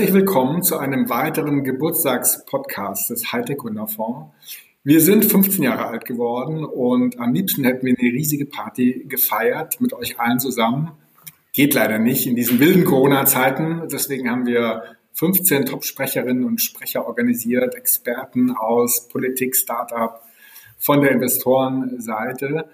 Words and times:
Herzlich 0.00 0.16
willkommen 0.16 0.62
zu 0.62 0.78
einem 0.78 1.10
weiteren 1.10 1.62
Geburtstagspodcast 1.62 3.10
des 3.10 3.34
Hightech 3.34 3.58
Gründerfonds. 3.58 4.32
Wir 4.82 5.02
sind 5.02 5.26
15 5.26 5.62
Jahre 5.62 5.88
alt 5.88 6.06
geworden 6.06 6.64
und 6.64 7.20
am 7.20 7.34
liebsten 7.34 7.64
hätten 7.64 7.84
wir 7.84 7.94
eine 7.98 8.10
riesige 8.10 8.46
Party 8.46 9.04
gefeiert 9.06 9.78
mit 9.82 9.92
euch 9.92 10.18
allen 10.18 10.40
zusammen. 10.40 10.92
Geht 11.52 11.74
leider 11.74 11.98
nicht 11.98 12.26
in 12.26 12.34
diesen 12.34 12.60
wilden 12.60 12.86
Corona-Zeiten. 12.86 13.88
Deswegen 13.92 14.30
haben 14.30 14.46
wir 14.46 14.84
15 15.12 15.66
Top-Sprecherinnen 15.66 16.44
und 16.44 16.62
Sprecher 16.62 17.06
organisiert, 17.06 17.74
Experten 17.74 18.52
aus 18.52 19.06
Politik, 19.06 19.54
Startup, 19.54 20.22
von 20.78 21.02
der 21.02 21.10
Investorenseite 21.10 22.70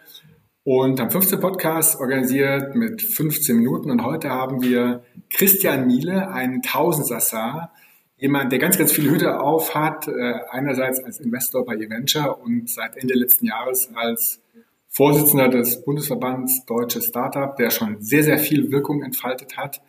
und 0.67 0.99
haben 0.99 1.13
15 1.13 1.39
Podcasts 1.39 1.95
organisiert 1.95 2.75
mit 2.75 3.01
15 3.01 3.57
Minuten. 3.57 3.89
Und 3.89 4.03
heute 4.03 4.31
haben 4.31 4.63
wir 4.63 5.05
Christian 5.31 5.87
Miele, 5.87 6.29
einen 6.29 6.61
Tausendsassar, 6.61 7.73
jemand, 8.17 8.51
der 8.51 8.59
ganz, 8.59 8.77
ganz 8.77 8.91
viele 8.91 9.13
Hüte 9.13 9.39
auf 9.39 9.77
hat, 9.77 10.09
äh, 10.09 10.35
einerseits 10.51 11.05
als 11.05 11.21
Investor 11.21 11.65
bei 11.65 11.77
eVenture 11.77 12.35
und 12.35 12.69
seit 12.69 12.97
Ende 12.97 13.15
letzten 13.15 13.47
Jahres 13.47 13.91
als 13.95 14.41
Vorsitzender 14.89 15.49
des 15.49 15.85
Bundesverbands 15.85 16.65
Deutsche 16.67 17.01
Startup, 17.01 17.55
der 17.55 17.71
schon 17.71 18.03
sehr, 18.03 18.25
sehr 18.25 18.39
viel 18.39 18.73
Wirkung 18.73 19.05
entfaltet 19.05 19.57
hat. 19.57 19.81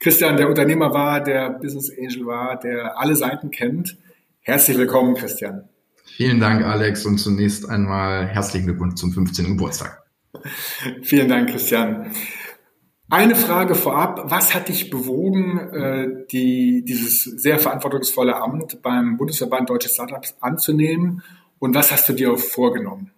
Christian, 0.00 0.36
der 0.36 0.48
Unternehmer 0.48 0.92
war, 0.92 1.22
der 1.22 1.50
Business 1.50 1.88
Angel 1.88 2.26
war, 2.26 2.58
der 2.58 2.98
alle 2.98 3.14
Seiten 3.14 3.52
kennt. 3.52 3.96
Herzlich 4.40 4.76
willkommen, 4.76 5.14
Christian. 5.14 5.68
Vielen 6.04 6.40
Dank, 6.40 6.64
Alex, 6.64 7.06
und 7.06 7.18
zunächst 7.18 7.68
einmal 7.68 8.26
herzlichen 8.26 8.66
Glückwunsch 8.66 8.96
zum 8.96 9.12
15. 9.12 9.56
Geburtstag. 9.56 10.05
Vielen 11.02 11.28
Dank, 11.28 11.50
Christian. 11.50 12.10
Eine 13.08 13.36
Frage 13.36 13.76
vorab. 13.76 14.30
Was 14.30 14.54
hat 14.54 14.68
dich 14.68 14.90
bewogen, 14.90 15.58
äh, 15.58 16.08
die, 16.32 16.84
dieses 16.84 17.22
sehr 17.22 17.58
verantwortungsvolle 17.58 18.36
Amt 18.36 18.82
beim 18.82 19.16
Bundesverband 19.16 19.70
Deutsche 19.70 19.88
Startups 19.88 20.34
anzunehmen? 20.40 21.22
Und 21.58 21.74
was 21.74 21.92
hast 21.92 22.08
du 22.08 22.12
dir 22.12 22.36
vorgenommen? 22.36 23.12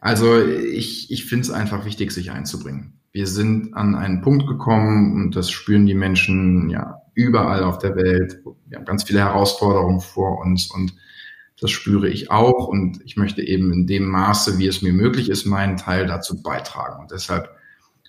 Also 0.00 0.42
ich, 0.42 1.10
ich 1.10 1.26
finde 1.26 1.42
es 1.42 1.50
einfach 1.50 1.84
wichtig, 1.84 2.10
sich 2.10 2.30
einzubringen. 2.30 2.94
Wir 3.12 3.26
sind 3.26 3.74
an 3.74 3.94
einen 3.94 4.22
Punkt 4.22 4.46
gekommen 4.46 5.12
und 5.14 5.36
das 5.36 5.50
spüren 5.50 5.86
die 5.86 5.94
Menschen 5.94 6.70
ja 6.70 7.02
überall 7.14 7.62
auf 7.62 7.78
der 7.78 7.94
Welt. 7.94 8.40
Wir 8.66 8.78
haben 8.78 8.86
ganz 8.86 9.04
viele 9.04 9.20
Herausforderungen 9.20 10.00
vor 10.00 10.40
uns 10.40 10.70
und 10.70 10.94
das 11.62 11.70
spüre 11.70 12.08
ich 12.08 12.32
auch 12.32 12.66
und 12.66 12.98
ich 13.04 13.16
möchte 13.16 13.40
eben 13.40 13.72
in 13.72 13.86
dem 13.86 14.08
Maße, 14.08 14.58
wie 14.58 14.66
es 14.66 14.82
mir 14.82 14.92
möglich 14.92 15.28
ist, 15.28 15.46
meinen 15.46 15.76
Teil 15.76 16.06
dazu 16.06 16.42
beitragen. 16.42 17.00
Und 17.00 17.12
deshalb 17.12 17.50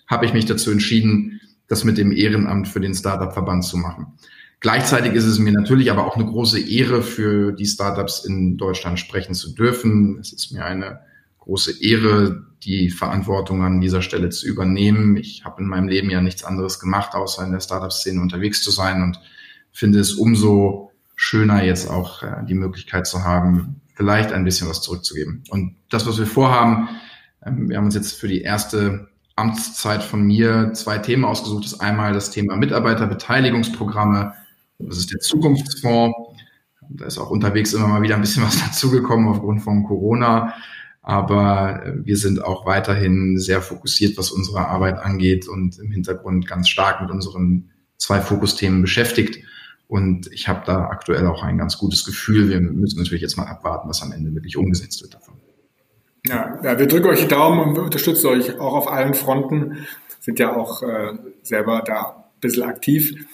habe 0.08 0.26
ich 0.26 0.32
mich 0.32 0.44
dazu 0.44 0.72
entschieden, 0.72 1.40
das 1.68 1.84
mit 1.84 1.96
dem 1.96 2.10
Ehrenamt 2.10 2.66
für 2.66 2.80
den 2.80 2.94
Startup-Verband 2.94 3.64
zu 3.64 3.76
machen. 3.76 4.18
Gleichzeitig 4.58 5.12
ist 5.12 5.26
es 5.26 5.38
mir 5.38 5.52
natürlich 5.52 5.92
aber 5.92 6.04
auch 6.04 6.16
eine 6.16 6.26
große 6.26 6.58
Ehre, 6.68 7.00
für 7.02 7.52
die 7.52 7.66
Startups 7.66 8.24
in 8.24 8.56
Deutschland 8.56 8.98
sprechen 8.98 9.34
zu 9.34 9.54
dürfen. 9.54 10.18
Es 10.18 10.32
ist 10.32 10.50
mir 10.50 10.64
eine 10.64 10.98
große 11.38 11.80
Ehre, 11.80 12.46
die 12.64 12.90
Verantwortung 12.90 13.62
an 13.62 13.80
dieser 13.80 14.02
Stelle 14.02 14.30
zu 14.30 14.48
übernehmen. 14.48 15.16
Ich 15.16 15.44
habe 15.44 15.62
in 15.62 15.68
meinem 15.68 15.86
Leben 15.86 16.10
ja 16.10 16.20
nichts 16.20 16.42
anderes 16.42 16.80
gemacht, 16.80 17.14
außer 17.14 17.44
in 17.44 17.52
der 17.52 17.60
Startup-Szene 17.60 18.20
unterwegs 18.20 18.64
zu 18.64 18.72
sein 18.72 19.00
und 19.02 19.20
finde 19.70 20.00
es 20.00 20.14
umso 20.14 20.90
schöner 21.24 21.64
jetzt 21.64 21.88
auch 21.88 22.22
äh, 22.22 22.44
die 22.46 22.54
Möglichkeit 22.54 23.06
zu 23.06 23.24
haben, 23.24 23.80
vielleicht 23.94 24.32
ein 24.32 24.44
bisschen 24.44 24.68
was 24.68 24.82
zurückzugeben. 24.82 25.42
Und 25.48 25.74
das, 25.90 26.06
was 26.06 26.18
wir 26.18 26.26
vorhaben, 26.26 26.88
ähm, 27.44 27.70
wir 27.70 27.78
haben 27.78 27.86
uns 27.86 27.94
jetzt 27.94 28.20
für 28.20 28.28
die 28.28 28.42
erste 28.42 29.08
Amtszeit 29.34 30.02
von 30.02 30.22
mir 30.22 30.72
zwei 30.74 30.98
Themen 30.98 31.24
ausgesucht. 31.24 31.64
Das 31.64 31.72
ist 31.72 31.80
einmal 31.80 32.12
das 32.12 32.30
Thema 32.30 32.56
Mitarbeiterbeteiligungsprogramme. 32.56 34.34
Das 34.78 34.98
ist 34.98 35.12
der 35.12 35.20
Zukunftsfonds. 35.20 36.14
Da 36.90 37.06
ist 37.06 37.18
auch 37.18 37.30
unterwegs 37.30 37.72
immer 37.72 37.88
mal 37.88 38.02
wieder 38.02 38.16
ein 38.16 38.20
bisschen 38.20 38.42
was 38.46 38.60
dazugekommen 38.62 39.28
aufgrund 39.28 39.62
von 39.62 39.84
Corona. 39.84 40.54
Aber 41.00 41.86
äh, 41.86 42.04
wir 42.04 42.18
sind 42.18 42.44
auch 42.44 42.66
weiterhin 42.66 43.38
sehr 43.38 43.62
fokussiert, 43.62 44.18
was 44.18 44.30
unsere 44.30 44.68
Arbeit 44.68 44.98
angeht 44.98 45.48
und 45.48 45.78
im 45.78 45.90
Hintergrund 45.90 46.46
ganz 46.46 46.68
stark 46.68 47.00
mit 47.00 47.10
unseren 47.10 47.70
zwei 47.96 48.20
Fokusthemen 48.20 48.82
beschäftigt. 48.82 49.42
Und 49.94 50.28
ich 50.32 50.48
habe 50.48 50.62
da 50.66 50.86
aktuell 50.86 51.24
auch 51.28 51.44
ein 51.44 51.56
ganz 51.56 51.78
gutes 51.78 52.04
Gefühl. 52.04 52.48
Wir 52.48 52.60
müssen 52.60 52.98
natürlich 52.98 53.22
jetzt 53.22 53.36
mal 53.36 53.46
abwarten, 53.46 53.88
was 53.88 54.02
am 54.02 54.10
Ende 54.10 54.34
wirklich 54.34 54.56
umgesetzt 54.56 55.00
wird 55.02 55.14
davon. 55.14 55.36
Ja, 56.26 56.58
ja 56.64 56.76
wir 56.76 56.88
drücken 56.88 57.06
euch 57.06 57.20
die 57.20 57.28
Daumen 57.28 57.60
und 57.60 57.78
unterstützen 57.78 58.26
euch 58.26 58.58
auch 58.58 58.74
auf 58.74 58.90
allen 58.90 59.14
Fronten. 59.14 59.86
Sind 60.18 60.40
ja 60.40 60.56
auch 60.56 60.82
äh, 60.82 61.12
selber 61.44 61.84
da 61.86 62.24
ein 62.26 62.40
bisschen 62.40 62.64
aktiv. 62.64 63.24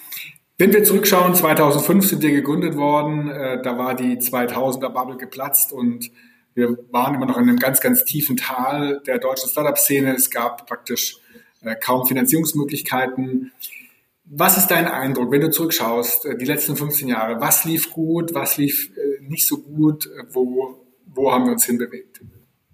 Wenn 0.59 0.71
wir 0.71 0.83
zurückschauen, 0.83 1.33
2005 1.33 2.07
sind 2.07 2.21
wir 2.21 2.29
gegründet 2.29 2.75
worden. 2.75 3.29
Äh, 3.29 3.63
da 3.63 3.79
war 3.79 3.95
die 3.95 4.17
2000er 4.17 4.89
Bubble 4.89 5.17
geplatzt 5.17 5.73
und 5.73 6.11
wir 6.53 6.77
waren 6.91 7.15
immer 7.15 7.25
noch 7.25 7.37
in 7.37 7.49
einem 7.49 7.57
ganz, 7.57 7.81
ganz 7.81 8.05
tiefen 8.05 8.37
Tal 8.37 9.01
der 9.07 9.17
deutschen 9.17 9.49
Startup-Szene. 9.49 10.13
Es 10.13 10.29
gab 10.29 10.67
praktisch 10.67 11.17
äh, 11.61 11.73
kaum 11.73 12.05
Finanzierungsmöglichkeiten. 12.05 13.51
Was 14.33 14.57
ist 14.57 14.67
dein 14.67 14.87
Eindruck, 14.87 15.29
wenn 15.29 15.41
du 15.41 15.51
zurückschaust, 15.51 16.25
äh, 16.25 16.37
die 16.37 16.45
letzten 16.45 16.77
15 16.77 17.09
Jahre? 17.09 17.41
Was 17.41 17.65
lief 17.65 17.91
gut, 17.91 18.33
was 18.33 18.55
lief 18.55 18.89
äh, 18.95 19.21
nicht 19.27 19.45
so 19.45 19.57
gut? 19.57 20.05
Äh, 20.05 20.23
wo, 20.31 20.85
wo 21.05 21.33
haben 21.33 21.45
wir 21.45 21.51
uns 21.51 21.65
hinbewegt? 21.65 22.21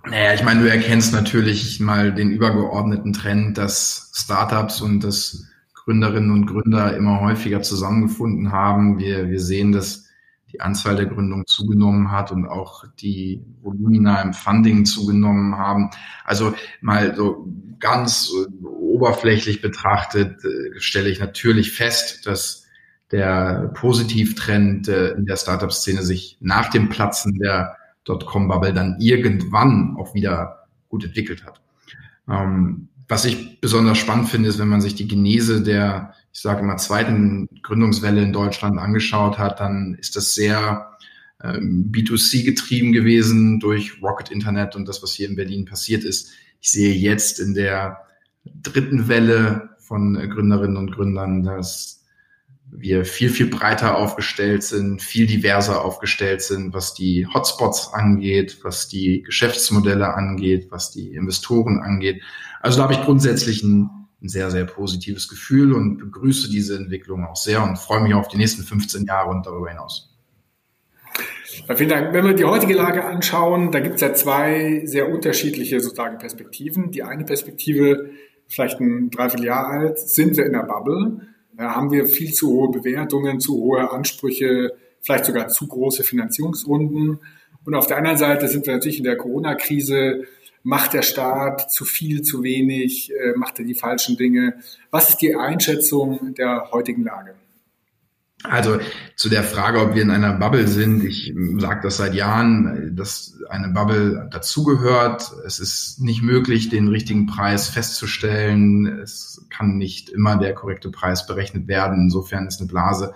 Naja, 0.05 0.35
ich 0.35 0.43
meine, 0.43 0.61
du 0.61 0.69
erkennst 0.69 1.13
natürlich 1.13 1.79
mal 1.79 2.13
den 2.13 2.29
übergeordneten 2.29 3.11
Trend, 3.11 3.57
dass 3.57 4.11
Startups 4.13 4.81
und 4.81 5.03
dass 5.03 5.47
Gründerinnen 5.73 6.29
und 6.29 6.45
Gründer 6.45 6.95
immer 6.95 7.21
häufiger 7.21 7.63
zusammengefunden 7.63 8.51
haben. 8.51 8.99
Wir, 8.99 9.27
wir 9.27 9.39
sehen, 9.39 9.71
dass 9.71 10.05
die 10.53 10.61
Anzahl 10.61 10.95
der 10.95 11.07
Gründungen 11.07 11.47
zugenommen 11.47 12.11
hat 12.11 12.31
und 12.31 12.45
auch 12.45 12.83
die 12.99 13.43
Volumina 13.63 14.21
im 14.21 14.33
Funding 14.33 14.85
zugenommen 14.85 15.57
haben. 15.57 15.89
Also 16.23 16.53
mal 16.81 17.15
so 17.15 17.47
ganz 17.79 18.31
oberflächlich 18.97 19.61
betrachtet 19.61 20.43
äh, 20.43 20.79
stelle 20.79 21.09
ich 21.09 21.19
natürlich 21.19 21.71
fest, 21.71 22.25
dass 22.25 22.65
der 23.11 23.71
Positivtrend 23.73 24.87
äh, 24.87 25.11
in 25.11 25.25
der 25.25 25.37
Startup-Szene 25.37 26.03
sich 26.03 26.37
nach 26.39 26.69
dem 26.69 26.89
Platzen 26.89 27.39
der 27.39 27.77
Dotcom-Bubble 28.03 28.73
dann 28.73 28.97
irgendwann 28.99 29.95
auch 29.97 30.13
wieder 30.13 30.67
gut 30.89 31.05
entwickelt 31.05 31.45
hat. 31.45 31.61
Ähm, 32.29 32.89
was 33.07 33.25
ich 33.25 33.61
besonders 33.61 33.97
spannend 33.97 34.29
finde, 34.29 34.49
ist, 34.49 34.59
wenn 34.59 34.67
man 34.67 34.81
sich 34.81 34.95
die 34.95 35.07
Genese 35.07 35.61
der 35.61 36.13
ich 36.37 36.43
sage 36.43 36.61
immer, 36.61 36.77
zweiten 36.77 37.49
Gründungswelle 37.63 38.21
in 38.21 38.31
Deutschland 38.31 38.77
angeschaut 38.77 39.39
hat, 39.39 39.59
dann 39.59 39.97
ist 39.99 40.15
das 40.15 40.35
sehr 40.35 40.91
ähm, 41.43 41.91
B2C 41.91 42.45
getrieben 42.45 42.93
gewesen 42.93 43.59
durch 43.59 44.03
Rocket 44.03 44.29
Internet 44.29 44.75
und 44.75 44.87
das, 44.87 45.01
was 45.01 45.13
hier 45.13 45.27
in 45.27 45.35
Berlin 45.35 45.65
passiert 45.65 46.03
ist. 46.03 46.29
Ich 46.61 46.69
sehe 46.69 46.93
jetzt 46.93 47.39
in 47.39 47.55
der 47.55 48.03
dritten 48.61 49.07
Welle 49.07 49.69
von 49.79 50.15
Gründerinnen 50.15 50.77
und 50.77 50.91
Gründern, 50.91 51.43
dass 51.43 52.03
wir 52.69 53.05
viel, 53.05 53.29
viel 53.29 53.47
breiter 53.47 53.95
aufgestellt 53.95 54.61
sind, 54.63 55.01
viel 55.01 55.25
diverser 55.25 55.85
aufgestellt 55.85 56.41
sind, 56.41 56.73
was 56.73 56.93
die 56.93 57.25
Hotspots 57.33 57.93
angeht, 57.93 58.59
was 58.63 58.89
die 58.89 59.23
Geschäftsmodelle 59.23 60.13
angeht, 60.13 60.67
was 60.69 60.91
die 60.91 61.13
Investoren 61.13 61.79
angeht. 61.79 62.21
Also 62.61 62.77
da 62.77 62.83
habe 62.83 62.93
ich 62.93 63.01
grundsätzlich 63.01 63.63
ein 63.63 63.89
ein 64.21 64.29
sehr, 64.29 64.49
sehr 64.49 64.65
positives 64.65 65.27
Gefühl 65.27 65.73
und 65.73 65.97
begrüße 65.97 66.49
diese 66.49 66.75
Entwicklung 66.75 67.25
auch 67.25 67.35
sehr 67.35 67.63
und 67.63 67.77
freue 67.77 68.01
mich 68.01 68.13
auf 68.13 68.27
die 68.27 68.37
nächsten 68.37 68.63
15 68.63 69.05
Jahre 69.05 69.29
und 69.29 69.45
darüber 69.45 69.69
hinaus. 69.69 70.15
vielen 71.75 71.89
Dank. 71.89 72.13
Wenn 72.13 72.25
wir 72.25 72.33
die 72.33 72.45
heutige 72.45 72.73
Lage 72.73 73.05
anschauen, 73.05 73.71
da 73.71 73.79
gibt 73.79 73.95
es 73.95 74.01
ja 74.01 74.13
zwei 74.13 74.81
sehr 74.85 75.09
unterschiedliche 75.09 75.79
sozusagen 75.79 76.17
Perspektiven. 76.17 76.91
Die 76.91 77.03
eine 77.03 77.25
Perspektive, 77.25 78.09
vielleicht 78.47 78.79
ein 78.79 79.09
Dreivierteljahr 79.09 79.67
alt, 79.67 79.99
sind 79.99 80.37
wir 80.37 80.45
in 80.45 80.53
der 80.53 80.63
Bubble. 80.63 81.21
Haben 81.57 81.91
wir 81.91 82.05
viel 82.07 82.33
zu 82.33 82.49
hohe 82.49 82.71
Bewertungen, 82.71 83.39
zu 83.39 83.55
hohe 83.55 83.91
Ansprüche, 83.91 84.73
vielleicht 85.01 85.25
sogar 85.25 85.47
zu 85.47 85.67
große 85.67 86.03
Finanzierungsrunden. 86.03 87.19
Und 87.65 87.75
auf 87.75 87.87
der 87.87 87.97
anderen 87.97 88.17
Seite 88.17 88.47
sind 88.47 88.65
wir 88.65 88.73
natürlich 88.73 88.99
in 88.99 89.03
der 89.03 89.17
Corona-Krise 89.17 90.25
Macht 90.67 90.93
der 90.93 91.01
Staat 91.01 91.71
zu 91.71 91.85
viel, 91.85 92.23
zu 92.23 92.43
wenig? 92.43 93.09
Äh, 93.13 93.37
macht 93.37 93.57
er 93.57 93.63
die 93.63 93.73
falschen 93.73 94.17
Dinge? 94.17 94.55
Was 94.91 95.07
ist 95.07 95.21
die 95.21 95.33
Einschätzung 95.33 96.33
der 96.35 96.71
heutigen 96.73 97.05
Lage? 97.05 97.35
Also 98.43 98.79
zu 99.15 99.29
der 99.29 99.43
Frage, 99.43 99.81
ob 99.81 99.95
wir 99.95 100.03
in 100.03 100.11
einer 100.11 100.33
Bubble 100.33 100.67
sind, 100.67 101.03
ich 101.03 101.33
sage 101.57 101.81
das 101.83 101.97
seit 101.97 102.13
Jahren, 102.13 102.95
dass 102.95 103.35
eine 103.49 103.69
Bubble 103.69 104.29
dazugehört. 104.31 105.31
Es 105.45 105.59
ist 105.59 105.99
nicht 105.99 106.21
möglich, 106.21 106.69
den 106.69 106.87
richtigen 106.87 107.25
Preis 107.25 107.67
festzustellen. 107.67 108.85
Es 108.85 109.45
kann 109.49 109.77
nicht 109.77 110.09
immer 110.09 110.37
der 110.37 110.53
korrekte 110.53 110.91
Preis 110.91 111.25
berechnet 111.25 111.67
werden. 111.67 112.03
Insofern 112.03 112.45
ist 112.45 112.59
eine 112.59 112.69
Blase, 112.69 113.13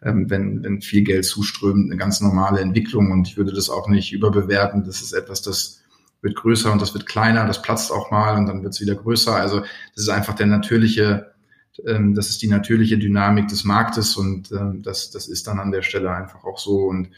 ähm, 0.00 0.30
wenn, 0.30 0.62
wenn 0.62 0.80
viel 0.80 1.02
Geld 1.02 1.24
zuströmt, 1.24 1.90
eine 1.90 1.98
ganz 1.98 2.20
normale 2.20 2.60
Entwicklung. 2.60 3.10
Und 3.10 3.26
ich 3.26 3.36
würde 3.36 3.52
das 3.52 3.68
auch 3.68 3.88
nicht 3.88 4.12
überbewerten. 4.12 4.84
Das 4.84 5.02
ist 5.02 5.12
etwas, 5.12 5.42
das 5.42 5.82
wird 6.20 6.36
größer 6.36 6.72
und 6.72 6.80
das 6.80 6.94
wird 6.94 7.06
kleiner, 7.06 7.46
das 7.46 7.62
platzt 7.62 7.90
auch 7.90 8.12
mal 8.12 8.36
und 8.36 8.46
dann 8.46 8.62
wird 8.62 8.74
es 8.74 8.80
wieder 8.80 8.94
größer. 8.94 9.34
Also 9.34 9.60
das 9.60 10.04
ist 10.04 10.08
einfach 10.08 10.34
der 10.34 10.46
natürliche 10.46 11.31
das 11.76 12.28
ist 12.28 12.42
die 12.42 12.48
natürliche 12.48 12.98
Dynamik 12.98 13.48
des 13.48 13.64
Marktes 13.64 14.16
und 14.16 14.52
ähm, 14.52 14.82
das, 14.82 15.10
das 15.10 15.28
ist 15.28 15.46
dann 15.46 15.58
an 15.58 15.72
der 15.72 15.82
Stelle 15.82 16.10
einfach 16.10 16.44
auch 16.44 16.58
so. 16.58 16.86
Und 16.86 17.08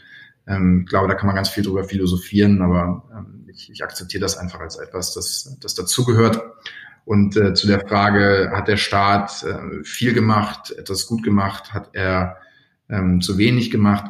ähm, 0.47 0.81
ich 0.83 0.89
glaube, 0.89 1.07
da 1.07 1.15
kann 1.15 1.27
man 1.27 1.35
ganz 1.35 1.49
viel 1.49 1.63
drüber 1.63 1.83
philosophieren, 1.83 2.61
aber 2.61 3.03
ähm, 3.13 3.47
ich, 3.49 3.69
ich 3.69 3.83
akzeptiere 3.83 4.21
das 4.21 4.37
einfach 4.37 4.59
als 4.59 4.77
etwas, 4.77 5.13
das, 5.13 5.57
das 5.59 5.75
dazugehört. 5.75 6.41
Und 7.05 7.37
äh, 7.37 7.53
zu 7.53 7.67
der 7.67 7.87
Frage, 7.87 8.51
hat 8.53 8.67
der 8.67 8.77
Staat 8.77 9.43
äh, 9.43 9.83
viel 9.83 10.13
gemacht, 10.13 10.71
etwas 10.71 11.05
gut 11.05 11.23
gemacht, 11.23 11.73
hat 11.73 11.89
er 11.93 12.37
ähm, 12.89 13.21
zu 13.21 13.37
wenig 13.37 13.69
gemacht? 13.69 14.05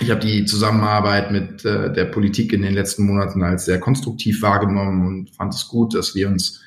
Ich 0.00 0.10
habe 0.10 0.20
die 0.20 0.44
Zusammenarbeit 0.44 1.32
mit 1.32 1.64
äh, 1.64 1.92
der 1.92 2.04
Politik 2.04 2.52
in 2.52 2.62
den 2.62 2.74
letzten 2.74 3.06
Monaten 3.06 3.42
als 3.42 3.64
sehr 3.64 3.80
konstruktiv 3.80 4.42
wahrgenommen 4.42 5.06
und 5.06 5.30
fand 5.30 5.54
es 5.54 5.66
gut, 5.68 5.94
dass 5.94 6.14
wir 6.14 6.28
uns 6.28 6.62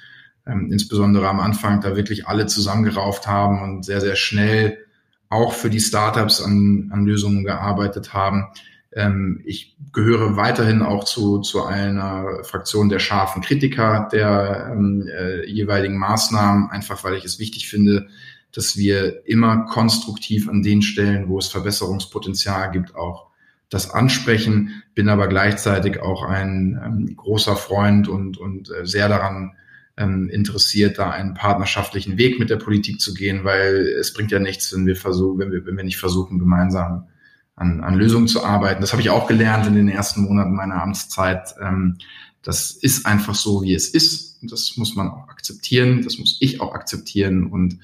ähm, 0.49 0.71
insbesondere 0.71 1.27
am 1.27 1.39
Anfang 1.39 1.81
da 1.81 1.95
wirklich 1.95 2.27
alle 2.27 2.47
zusammengerauft 2.47 3.27
haben 3.27 3.61
und 3.61 3.83
sehr, 3.83 4.01
sehr 4.01 4.15
schnell 4.15 4.77
auch 5.29 5.53
für 5.53 5.69
die 5.69 5.79
Startups 5.79 6.41
an, 6.41 6.89
an 6.91 7.05
Lösungen 7.05 7.43
gearbeitet 7.43 8.13
haben. 8.13 8.47
Ähm, 8.91 9.41
ich 9.45 9.77
gehöre 9.93 10.35
weiterhin 10.35 10.81
auch 10.81 11.03
zu, 11.03 11.39
zu 11.39 11.63
einer 11.63 12.43
Fraktion 12.43 12.89
der 12.89 12.99
scharfen 12.99 13.41
Kritiker 13.41 14.09
der 14.11 14.71
ähm, 14.71 15.07
äh, 15.07 15.45
jeweiligen 15.45 15.97
Maßnahmen, 15.97 16.71
einfach 16.71 17.03
weil 17.03 17.13
ich 17.13 17.25
es 17.25 17.39
wichtig 17.39 17.69
finde, 17.69 18.07
dass 18.51 18.77
wir 18.77 19.27
immer 19.27 19.65
konstruktiv 19.65 20.49
an 20.49 20.63
den 20.63 20.81
Stellen, 20.81 21.29
wo 21.29 21.37
es 21.37 21.47
Verbesserungspotenzial 21.47 22.71
gibt, 22.71 22.95
auch 22.95 23.27
das 23.69 23.91
ansprechen, 23.91 24.81
bin 24.95 25.09
aber 25.09 25.27
gleichzeitig 25.27 26.01
auch 26.01 26.23
ein 26.23 26.79
ähm, 26.83 27.15
großer 27.15 27.55
Freund 27.55 28.07
und, 28.07 28.39
und 28.39 28.71
äh, 28.71 28.87
sehr 28.87 29.07
daran 29.07 29.55
ähm, 29.99 30.29
interessiert, 30.29 30.97
da 30.97 31.11
einen 31.11 31.33
partnerschaftlichen 31.33 32.17
Weg 32.17 32.39
mit 32.39 32.49
der 32.49 32.55
Politik 32.55 33.01
zu 33.01 33.13
gehen, 33.13 33.43
weil 33.43 33.85
es 33.99 34.13
bringt 34.13 34.31
ja 34.31 34.39
nichts, 34.39 34.73
wenn 34.73 34.87
wir 34.87 34.95
versuchen, 34.95 35.39
wenn 35.39 35.51
wir, 35.51 35.65
wenn 35.65 35.77
wir 35.77 35.83
nicht 35.83 35.97
versuchen, 35.97 36.39
gemeinsam 36.39 37.07
an, 37.55 37.81
an 37.81 37.95
Lösungen 37.95 38.27
zu 38.27 38.43
arbeiten. 38.43 38.79
Das 38.81 38.93
habe 38.93 39.01
ich 39.01 39.09
auch 39.09 39.27
gelernt 39.27 39.67
in 39.67 39.75
den 39.75 39.89
ersten 39.89 40.21
Monaten 40.21 40.55
meiner 40.55 40.81
Amtszeit. 40.81 41.53
Ähm, 41.61 41.97
das 42.41 42.71
ist 42.71 43.05
einfach 43.05 43.35
so, 43.35 43.61
wie 43.61 43.73
es 43.73 43.89
ist. 43.89 44.39
Das 44.41 44.77
muss 44.77 44.95
man 44.95 45.09
auch 45.09 45.27
akzeptieren. 45.27 46.01
Das 46.03 46.17
muss 46.17 46.37
ich 46.39 46.61
auch 46.61 46.73
akzeptieren. 46.73 47.47
Und 47.47 47.79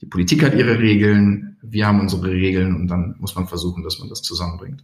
die 0.00 0.06
Politik 0.06 0.42
hat 0.42 0.54
ihre 0.54 0.80
Regeln. 0.80 1.56
Wir 1.62 1.86
haben 1.86 2.00
unsere 2.00 2.28
Regeln. 2.28 2.74
Und 2.74 2.88
dann 2.88 3.14
muss 3.20 3.36
man 3.36 3.46
versuchen, 3.46 3.84
dass 3.84 4.00
man 4.00 4.08
das 4.08 4.22
zusammenbringt. 4.22 4.82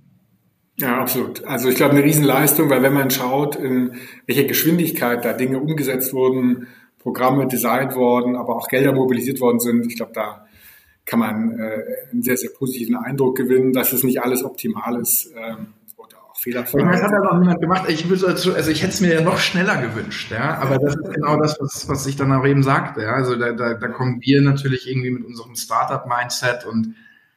Ja, 0.78 1.00
absolut. 1.00 1.44
Also 1.44 1.68
ich 1.68 1.76
glaube, 1.76 1.94
eine 1.94 2.04
Riesenleistung, 2.04 2.68
weil 2.68 2.82
wenn 2.82 2.92
man 2.92 3.10
schaut, 3.10 3.56
in 3.56 3.96
welcher 4.26 4.44
Geschwindigkeit 4.44 5.24
da 5.24 5.32
Dinge 5.32 5.58
umgesetzt 5.58 6.12
wurden, 6.12 6.66
Programme 6.98 7.46
designt 7.46 7.94
worden, 7.94 8.36
aber 8.36 8.56
auch 8.56 8.68
Gelder 8.68 8.92
mobilisiert 8.92 9.40
worden 9.40 9.60
sind, 9.60 9.86
ich 9.86 9.96
glaube, 9.96 10.12
da 10.14 10.46
kann 11.06 11.20
man 11.20 11.58
äh, 11.58 11.82
einen 12.12 12.22
sehr, 12.22 12.36
sehr 12.36 12.50
positiven 12.50 12.96
Eindruck 12.96 13.36
gewinnen, 13.36 13.72
dass 13.72 13.92
es 13.92 14.02
nicht 14.02 14.20
alles 14.20 14.44
optimal 14.44 15.00
ist. 15.00 15.32
Ähm, 15.36 15.68
oder 15.96 16.16
auch 16.28 16.36
fehlerfrei. 16.36 16.82
Das 16.82 17.02
hat 17.02 17.14
aber 17.14 17.32
auch 17.32 17.38
niemand 17.38 17.60
gemacht. 17.60 17.88
Ich 17.88 18.08
würde 18.08 18.26
also, 18.26 18.52
also 18.52 18.70
ich 18.70 18.82
hätte 18.82 18.92
es 18.92 19.00
mir 19.00 19.14
ja 19.14 19.20
noch 19.22 19.38
schneller 19.38 19.80
gewünscht, 19.80 20.30
ja. 20.32 20.58
Aber 20.58 20.78
das 20.78 20.96
ist 20.96 21.14
genau 21.14 21.38
das, 21.38 21.56
was, 21.60 21.88
was 21.88 22.06
ich 22.06 22.16
dann 22.16 22.32
auch 22.32 22.44
eben 22.44 22.62
sagte. 22.62 23.02
Ja? 23.02 23.14
Also 23.14 23.36
da, 23.36 23.52
da, 23.52 23.74
da 23.74 23.88
kommen 23.88 24.20
wir 24.20 24.42
natürlich 24.42 24.90
irgendwie 24.90 25.12
mit 25.12 25.24
unserem 25.24 25.54
Startup-Mindset 25.54 26.66
und 26.66 26.96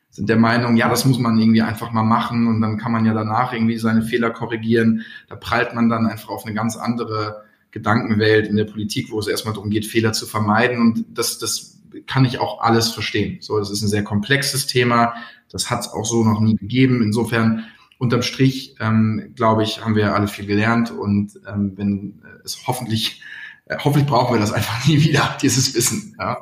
sind 0.09 0.29
der 0.29 0.37
Meinung, 0.37 0.75
ja, 0.75 0.89
das 0.89 1.05
muss 1.05 1.19
man 1.19 1.37
irgendwie 1.37 1.61
einfach 1.61 1.91
mal 1.91 2.03
machen 2.03 2.47
und 2.47 2.61
dann 2.61 2.77
kann 2.77 2.91
man 2.91 3.05
ja 3.05 3.13
danach 3.13 3.53
irgendwie 3.53 3.77
seine 3.77 4.01
Fehler 4.01 4.31
korrigieren. 4.31 5.03
Da 5.27 5.35
prallt 5.35 5.75
man 5.75 5.87
dann 5.87 6.07
einfach 6.07 6.29
auf 6.29 6.45
eine 6.45 6.55
ganz 6.55 6.75
andere 6.75 7.43
Gedankenwelt 7.71 8.47
in 8.47 8.55
der 8.55 8.65
Politik, 8.65 9.11
wo 9.11 9.19
es 9.19 9.27
erstmal 9.27 9.53
darum 9.53 9.69
geht, 9.69 9.85
Fehler 9.85 10.13
zu 10.13 10.25
vermeiden. 10.25 10.79
Und 10.79 11.05
das, 11.13 11.37
das 11.37 11.79
kann 12.07 12.25
ich 12.25 12.39
auch 12.39 12.61
alles 12.61 12.89
verstehen. 12.89 13.37
So, 13.41 13.59
das 13.59 13.69
ist 13.69 13.81
ein 13.81 13.87
sehr 13.87 14.03
komplexes 14.03 14.65
Thema. 14.65 15.13
Das 15.51 15.69
hat 15.69 15.81
es 15.81 15.87
auch 15.89 16.05
so 16.05 16.23
noch 16.23 16.39
nie 16.39 16.55
gegeben. 16.55 17.03
Insofern, 17.03 17.65
unterm 17.99 18.21
Strich, 18.23 18.75
ähm, 18.79 19.33
glaube 19.35 19.63
ich, 19.63 19.83
haben 19.83 19.95
wir 19.95 20.15
alle 20.15 20.27
viel 20.27 20.45
gelernt 20.45 20.89
und 20.89 21.39
ähm, 21.47 21.73
wenn 21.75 22.21
es 22.43 22.65
hoffentlich, 22.65 23.21
äh, 23.65 23.77
hoffentlich 23.77 24.07
brauchen 24.07 24.35
wir 24.35 24.39
das 24.39 24.53
einfach 24.53 24.85
nie 24.87 25.03
wieder, 25.03 25.37
dieses 25.41 25.75
Wissen. 25.75 26.15
Ja. 26.17 26.37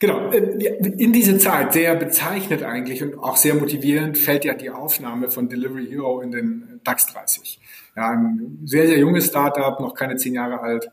Genau, 0.00 0.30
äh, 0.30 0.38
in 0.98 1.12
diese 1.12 1.38
Zeit 1.38 1.72
sehr 1.72 1.94
bezeichnet 1.94 2.62
eigentlich 2.62 3.02
und 3.02 3.18
auch 3.18 3.36
sehr 3.36 3.54
motivierend 3.54 4.18
fällt 4.18 4.44
ja 4.44 4.54
die 4.54 4.70
Aufnahme 4.70 5.30
von 5.30 5.48
Delivery 5.48 5.86
Hero 5.86 6.20
in 6.20 6.30
den 6.30 6.80
DAX 6.84 7.06
30. 7.06 7.60
Ja, 7.96 8.10
ein 8.10 8.60
sehr, 8.64 8.86
sehr 8.86 8.98
junges 8.98 9.26
Startup, 9.26 9.78
noch 9.80 9.94
keine 9.94 10.16
zehn 10.16 10.34
Jahre 10.34 10.60
alt, 10.60 10.90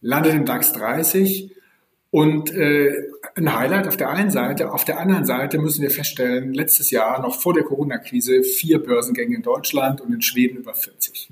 landet 0.00 0.34
im 0.34 0.44
DAX 0.44 0.72
30 0.72 1.54
und 2.10 2.52
äh, 2.52 2.92
ein 3.36 3.56
Highlight 3.56 3.86
auf 3.86 3.96
der 3.96 4.10
einen 4.10 4.30
Seite. 4.30 4.72
Auf 4.72 4.84
der 4.84 4.98
anderen 4.98 5.24
Seite 5.24 5.58
müssen 5.58 5.82
wir 5.82 5.90
feststellen, 5.90 6.52
letztes 6.52 6.90
Jahr, 6.90 7.22
noch 7.22 7.40
vor 7.40 7.54
der 7.54 7.62
Corona-Krise, 7.62 8.42
vier 8.42 8.80
Börsengänge 8.80 9.36
in 9.36 9.42
Deutschland 9.42 10.00
und 10.00 10.12
in 10.12 10.22
Schweden 10.22 10.58
über 10.58 10.74
40. 10.74 11.30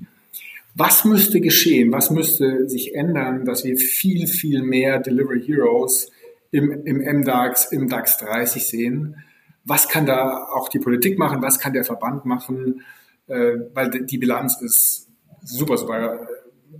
Was 0.75 1.03
müsste 1.03 1.41
geschehen? 1.41 1.91
Was 1.91 2.11
müsste 2.11 2.69
sich 2.69 2.95
ändern, 2.95 3.43
dass 3.43 3.65
wir 3.65 3.75
viel, 3.75 4.27
viel 4.27 4.61
mehr 4.61 4.99
Delivery 4.99 5.41
Heroes 5.41 6.11
im, 6.51 6.71
im 6.85 7.19
MDAX, 7.19 7.71
im 7.71 7.89
DAX 7.89 8.17
30 8.17 8.67
sehen. 8.67 9.23
Was 9.65 9.87
kann 9.87 10.05
da 10.05 10.47
auch 10.53 10.69
die 10.69 10.79
Politik 10.79 11.17
machen? 11.19 11.41
Was 11.41 11.59
kann 11.59 11.73
der 11.73 11.83
Verband 11.83 12.25
machen? 12.25 12.83
Äh, 13.27 13.57
weil 13.73 13.89
die 14.05 14.17
Bilanz 14.17 14.61
ist 14.61 15.07
super, 15.43 15.77
super 15.77 16.15
äh, 16.15 16.17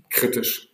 kritisch. 0.09 0.69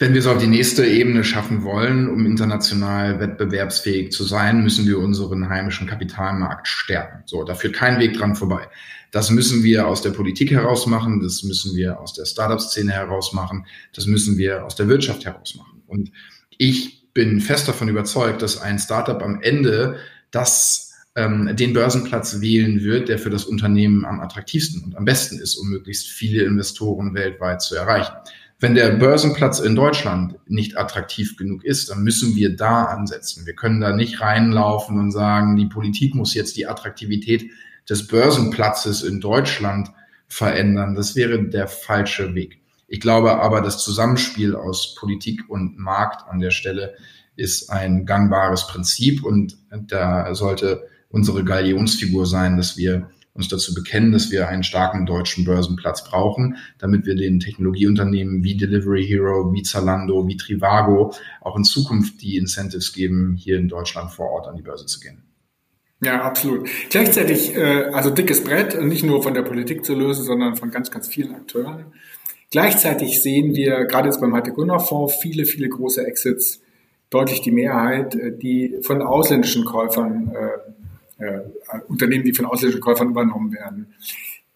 Wenn 0.00 0.12
wir 0.12 0.20
es 0.20 0.28
auf 0.28 0.38
die 0.38 0.46
nächste 0.46 0.86
Ebene 0.86 1.24
schaffen 1.24 1.64
wollen, 1.64 2.08
um 2.08 2.24
international 2.24 3.18
wettbewerbsfähig 3.18 4.12
zu 4.12 4.22
sein, 4.22 4.62
müssen 4.62 4.86
wir 4.86 4.98
unseren 4.98 5.48
heimischen 5.48 5.88
Kapitalmarkt 5.88 6.68
stärken. 6.68 7.24
So, 7.26 7.42
da 7.42 7.56
führt 7.56 7.74
kein 7.74 7.98
Weg 7.98 8.16
dran 8.16 8.36
vorbei. 8.36 8.68
Das 9.10 9.30
müssen 9.30 9.64
wir 9.64 9.88
aus 9.88 10.00
der 10.00 10.10
Politik 10.10 10.52
heraus 10.52 10.86
machen, 10.86 11.20
das 11.20 11.42
müssen 11.42 11.74
wir 11.74 11.98
aus 11.98 12.12
der 12.12 12.26
Startup-Szene 12.26 12.92
heraus 12.92 13.32
machen, 13.32 13.66
das 13.92 14.06
müssen 14.06 14.38
wir 14.38 14.64
aus 14.64 14.76
der 14.76 14.86
Wirtschaft 14.86 15.24
heraus 15.24 15.56
machen. 15.56 15.82
Und 15.88 16.12
ich 16.58 16.97
bin 17.18 17.40
fest 17.40 17.66
davon 17.66 17.88
überzeugt, 17.88 18.42
dass 18.42 18.62
ein 18.62 18.78
Startup 18.78 19.20
am 19.24 19.40
Ende 19.40 19.96
das 20.30 20.92
ähm, 21.16 21.50
den 21.56 21.72
Börsenplatz 21.72 22.40
wählen 22.40 22.84
wird, 22.84 23.08
der 23.08 23.18
für 23.18 23.28
das 23.28 23.42
Unternehmen 23.42 24.04
am 24.04 24.20
attraktivsten 24.20 24.84
und 24.84 24.96
am 24.96 25.04
besten 25.04 25.40
ist, 25.40 25.56
um 25.56 25.68
möglichst 25.68 26.06
viele 26.06 26.44
Investoren 26.44 27.14
weltweit 27.14 27.60
zu 27.60 27.74
erreichen. 27.74 28.12
Wenn 28.60 28.76
der 28.76 28.90
Börsenplatz 28.90 29.58
in 29.58 29.74
Deutschland 29.74 30.36
nicht 30.46 30.78
attraktiv 30.78 31.36
genug 31.36 31.64
ist, 31.64 31.90
dann 31.90 32.04
müssen 32.04 32.36
wir 32.36 32.54
da 32.54 32.84
ansetzen. 32.84 33.46
Wir 33.46 33.56
können 33.56 33.80
da 33.80 33.92
nicht 33.96 34.20
reinlaufen 34.20 34.96
und 34.96 35.10
sagen, 35.10 35.56
die 35.56 35.66
Politik 35.66 36.14
muss 36.14 36.34
jetzt 36.34 36.56
die 36.56 36.68
Attraktivität 36.68 37.50
des 37.90 38.06
Börsenplatzes 38.06 39.02
in 39.02 39.20
Deutschland 39.20 39.90
verändern. 40.28 40.94
Das 40.94 41.16
wäre 41.16 41.42
der 41.42 41.66
falsche 41.66 42.36
Weg. 42.36 42.60
Ich 42.88 43.00
glaube 43.00 43.40
aber, 43.40 43.60
das 43.60 43.84
Zusammenspiel 43.84 44.56
aus 44.56 44.94
Politik 44.94 45.48
und 45.48 45.78
Markt 45.78 46.26
an 46.28 46.40
der 46.40 46.50
Stelle 46.50 46.96
ist 47.36 47.70
ein 47.70 48.06
gangbares 48.06 48.66
Prinzip 48.66 49.22
und 49.24 49.58
da 49.70 50.34
sollte 50.34 50.88
unsere 51.10 51.44
Galionsfigur 51.44 52.26
sein, 52.26 52.56
dass 52.56 52.76
wir 52.76 53.10
uns 53.34 53.48
dazu 53.48 53.72
bekennen, 53.72 54.10
dass 54.10 54.32
wir 54.32 54.48
einen 54.48 54.64
starken 54.64 55.06
deutschen 55.06 55.44
Börsenplatz 55.44 56.02
brauchen, 56.02 56.56
damit 56.78 57.06
wir 57.06 57.14
den 57.14 57.38
Technologieunternehmen 57.38 58.42
wie 58.42 58.56
Delivery 58.56 59.06
Hero, 59.06 59.52
wie 59.52 59.62
Zalando, 59.62 60.26
wie 60.26 60.36
Trivago 60.36 61.14
auch 61.40 61.56
in 61.56 61.62
Zukunft 61.62 62.20
die 62.20 62.36
Incentives 62.36 62.92
geben, 62.92 63.36
hier 63.36 63.58
in 63.58 63.68
Deutschland 63.68 64.10
vor 64.10 64.30
Ort 64.30 64.48
an 64.48 64.56
die 64.56 64.62
Börse 64.62 64.86
zu 64.86 64.98
gehen. 64.98 65.22
Ja, 66.02 66.22
absolut. 66.22 66.68
Gleichzeitig, 66.90 67.54
äh, 67.54 67.90
also 67.92 68.10
dickes 68.10 68.42
Brett, 68.42 68.80
nicht 68.80 69.04
nur 69.04 69.22
von 69.22 69.34
der 69.34 69.42
Politik 69.42 69.84
zu 69.84 69.94
lösen, 69.94 70.24
sondern 70.24 70.56
von 70.56 70.70
ganz, 70.70 70.90
ganz 70.90 71.08
vielen 71.08 71.34
Akteuren. 71.34 71.86
Gleichzeitig 72.50 73.22
sehen 73.22 73.54
wir 73.54 73.84
gerade 73.84 74.08
jetzt 74.08 74.20
beim 74.20 74.34
Hightech-Gründerfonds 74.34 75.16
viele, 75.20 75.44
viele 75.44 75.68
große 75.68 76.06
Exits, 76.06 76.62
deutlich 77.10 77.42
die 77.42 77.50
Mehrheit, 77.50 78.14
äh, 78.14 78.36
die 78.36 78.78
von 78.82 79.02
ausländischen 79.02 79.64
Käufern, 79.64 80.32
äh, 80.34 81.24
äh, 81.24 81.40
Unternehmen, 81.88 82.24
die 82.24 82.32
von 82.32 82.46
ausländischen 82.46 82.80
Käufern 82.80 83.10
übernommen 83.10 83.52
werden. 83.52 83.94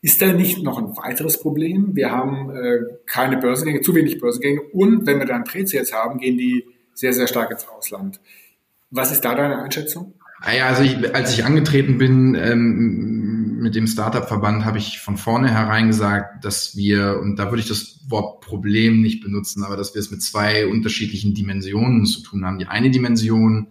Ist 0.01 0.21
da 0.21 0.33
nicht 0.33 0.63
noch 0.63 0.79
ein 0.79 0.97
weiteres 0.97 1.39
Problem? 1.39 1.95
Wir 1.95 2.11
haben 2.11 2.51
äh, 2.51 2.81
keine 3.07 3.37
Börsengänge, 3.37 3.83
zu 3.83 3.95
wenig 3.95 4.19
Börsengänge 4.19 4.61
und 4.73 5.07
wenn 5.07 5.19
wir 5.19 5.27
dann 5.27 5.45
Trades 5.45 5.93
haben, 5.93 6.19
gehen 6.19 6.37
die 6.37 6.65
sehr, 6.95 7.13
sehr 7.13 7.27
stark 7.27 7.51
ins 7.53 7.69
Ausland. 7.69 8.21
Was 8.91 9.13
ist 9.13 9.25
da 9.25 9.35
deine 9.35 9.63
Einschätzung? 9.63 10.15
Ah 10.41 10.53
ja, 10.53 10.67
also 10.67 10.83
ich, 10.83 11.15
als 11.15 11.33
ich 11.35 11.45
angetreten 11.45 11.99
bin, 11.99 12.35
ähm, 12.35 13.22
mit 13.62 13.75
dem 13.75 13.87
Startup-Verband 13.87 14.64
habe 14.64 14.78
ich 14.78 15.00
von 15.00 15.16
vornherein 15.16 15.87
gesagt, 15.87 16.45
dass 16.45 16.76
wir, 16.76 17.19
und 17.21 17.37
da 17.37 17.50
würde 17.50 17.62
ich 17.62 17.69
das 17.69 18.00
Wort 18.09 18.40
Problem 18.40 19.00
nicht 19.00 19.23
benutzen, 19.23 19.62
aber 19.64 19.76
dass 19.76 19.95
wir 19.95 20.00
es 20.00 20.11
mit 20.11 20.23
zwei 20.23 20.66
unterschiedlichen 20.66 21.35
Dimensionen 21.35 22.04
zu 22.04 22.23
tun 22.23 22.45
haben. 22.45 22.59
Die 22.59 22.66
eine 22.66 22.90
Dimension 22.90 23.69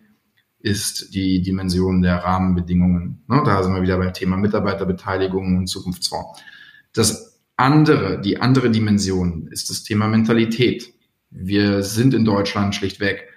ist 0.59 1.13
die 1.13 1.41
Dimension 1.41 2.01
der 2.01 2.17
Rahmenbedingungen. 2.17 3.23
Ne, 3.27 3.41
da 3.45 3.61
sind 3.63 3.73
wir 3.75 3.81
wieder 3.81 3.97
beim 3.97 4.13
Thema 4.13 4.37
Mitarbeiterbeteiligung 4.37 5.57
und 5.57 5.67
Zukunftsfonds. 5.67 6.41
Das 6.93 7.39
andere, 7.57 8.21
die 8.21 8.39
andere 8.39 8.71
Dimension 8.71 9.47
ist 9.51 9.69
das 9.69 9.83
Thema 9.83 10.07
Mentalität. 10.07 10.93
Wir 11.29 11.83
sind 11.83 12.13
in 12.13 12.25
Deutschland 12.25 12.75
schlichtweg 12.75 13.27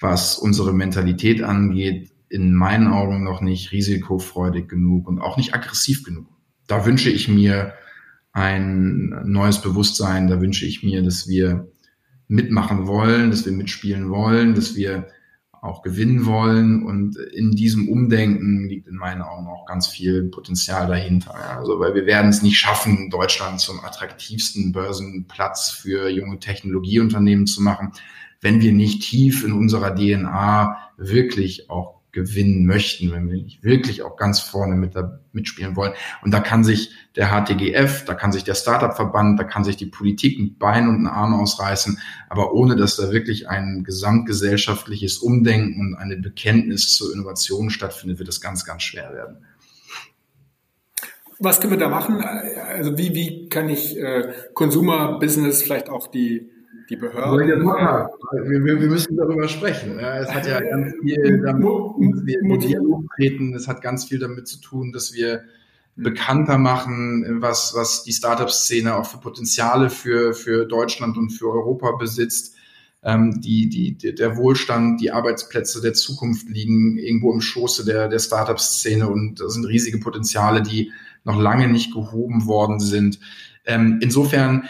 was 0.00 0.38
unsere 0.38 0.72
Mentalität 0.72 1.42
angeht, 1.42 2.12
in 2.28 2.54
meinen 2.54 2.88
Augen 2.88 3.24
noch 3.24 3.40
nicht 3.40 3.72
risikofreudig 3.72 4.68
genug 4.68 5.08
und 5.08 5.20
auch 5.20 5.36
nicht 5.36 5.54
aggressiv 5.54 6.04
genug. 6.04 6.26
Da 6.66 6.84
wünsche 6.84 7.10
ich 7.10 7.28
mir 7.28 7.74
ein 8.32 9.22
neues 9.24 9.62
Bewusstsein, 9.62 10.28
da 10.28 10.40
wünsche 10.40 10.66
ich 10.66 10.82
mir, 10.82 11.02
dass 11.02 11.28
wir 11.28 11.68
mitmachen 12.28 12.86
wollen, 12.86 13.30
dass 13.30 13.46
wir 13.46 13.52
mitspielen 13.52 14.10
wollen, 14.10 14.54
dass 14.54 14.76
wir 14.76 15.08
auch 15.62 15.82
gewinnen 15.82 16.26
wollen. 16.26 16.84
Und 16.84 17.16
in 17.16 17.52
diesem 17.52 17.88
Umdenken 17.88 18.68
liegt 18.68 18.86
in 18.86 18.96
meinen 18.96 19.22
Augen 19.22 19.46
auch 19.46 19.66
ganz 19.66 19.88
viel 19.88 20.24
Potenzial 20.24 20.86
dahinter. 20.86 21.34
Also, 21.34 21.80
weil 21.80 21.94
wir 21.94 22.06
werden 22.06 22.30
es 22.30 22.42
nicht 22.42 22.58
schaffen, 22.58 23.10
Deutschland 23.10 23.60
zum 23.60 23.80
attraktivsten 23.84 24.72
Börsenplatz 24.72 25.70
für 25.70 26.08
junge 26.08 26.38
Technologieunternehmen 26.38 27.46
zu 27.46 27.62
machen, 27.62 27.92
wenn 28.40 28.60
wir 28.60 28.72
nicht 28.72 29.02
tief 29.02 29.44
in 29.44 29.52
unserer 29.52 29.94
DNA 29.96 30.76
wirklich 30.96 31.70
auch 31.70 31.97
gewinnen 32.12 32.64
möchten, 32.64 33.12
wenn 33.12 33.30
wir 33.30 33.44
wirklich 33.60 34.02
auch 34.02 34.16
ganz 34.16 34.40
vorne 34.40 34.76
mit 34.76 34.96
da, 34.96 35.20
mitspielen 35.32 35.76
wollen. 35.76 35.92
Und 36.22 36.32
da 36.32 36.40
kann 36.40 36.64
sich 36.64 36.90
der 37.16 37.28
HTGF, 37.28 38.04
da 38.04 38.14
kann 38.14 38.32
sich 38.32 38.44
der 38.44 38.54
Startup-Verband, 38.54 39.38
da 39.38 39.44
kann 39.44 39.62
sich 39.62 39.76
die 39.76 39.86
Politik 39.86 40.38
ein 40.38 40.56
Bein 40.58 40.88
und 40.88 40.96
einen 40.96 41.06
Arm 41.06 41.34
ausreißen, 41.34 41.98
aber 42.28 42.54
ohne 42.54 42.76
dass 42.76 42.96
da 42.96 43.12
wirklich 43.12 43.48
ein 43.48 43.84
gesamtgesellschaftliches 43.84 45.18
Umdenken 45.18 45.80
und 45.80 45.94
eine 45.96 46.16
Bekenntnis 46.16 46.94
zur 46.94 47.12
Innovation 47.12 47.70
stattfindet, 47.70 48.18
wird 48.18 48.28
es 48.28 48.40
ganz, 48.40 48.64
ganz 48.64 48.82
schwer 48.82 49.12
werden. 49.12 49.44
Was 51.40 51.60
können 51.60 51.74
wir 51.74 51.78
da 51.78 51.88
machen? 51.88 52.20
Also 52.20 52.98
wie, 52.98 53.14
wie 53.14 53.48
kann 53.48 53.68
ich 53.68 53.96
äh, 53.96 54.32
Consumer 54.54 55.20
Business 55.20 55.62
vielleicht 55.62 55.88
auch 55.88 56.08
die 56.08 56.50
die 56.88 56.96
Behörden. 56.96 57.64
Wir, 57.64 58.64
wir, 58.64 58.80
wir, 58.80 58.88
müssen 58.88 59.16
darüber 59.16 59.48
sprechen. 59.48 59.98
Ja, 59.98 60.18
es 60.18 60.32
hat 60.32 60.46
ja 60.46 60.60
ganz 60.60 60.94
viel 61.02 61.40
damit, 61.42 61.64
dass 61.64 62.26
wir 62.26 62.40
in 62.40 62.58
Dialog 62.60 63.04
treten. 63.16 63.54
Es 63.54 63.68
hat 63.68 63.82
ganz 63.82 64.04
viel 64.04 64.18
damit 64.18 64.48
zu 64.48 64.60
tun, 64.60 64.92
dass 64.92 65.12
wir 65.12 65.42
bekannter 65.96 66.58
machen, 66.58 67.42
was, 67.42 67.74
was 67.74 68.04
die 68.04 68.12
Startup-Szene 68.12 68.96
auch 68.96 69.06
für 69.06 69.18
Potenziale 69.18 69.90
für, 69.90 70.32
für 70.32 70.64
Deutschland 70.64 71.16
und 71.18 71.30
für 71.30 71.50
Europa 71.50 71.92
besitzt. 71.92 72.54
Ähm, 73.02 73.40
die, 73.40 73.68
die, 73.68 74.14
der 74.14 74.36
Wohlstand, 74.36 75.00
die 75.00 75.10
Arbeitsplätze 75.10 75.80
der 75.80 75.94
Zukunft 75.94 76.48
liegen 76.48 76.98
irgendwo 76.98 77.32
im 77.32 77.40
Schoße 77.40 77.84
der, 77.84 78.08
der 78.08 78.18
Startup-Szene 78.18 79.08
und 79.08 79.40
das 79.40 79.54
sind 79.54 79.66
riesige 79.66 79.98
Potenziale, 79.98 80.62
die 80.62 80.92
noch 81.24 81.40
lange 81.40 81.68
nicht 81.68 81.92
gehoben 81.92 82.46
worden 82.46 82.80
sind. 82.80 83.20
Ähm, 83.66 83.98
insofern 84.00 84.64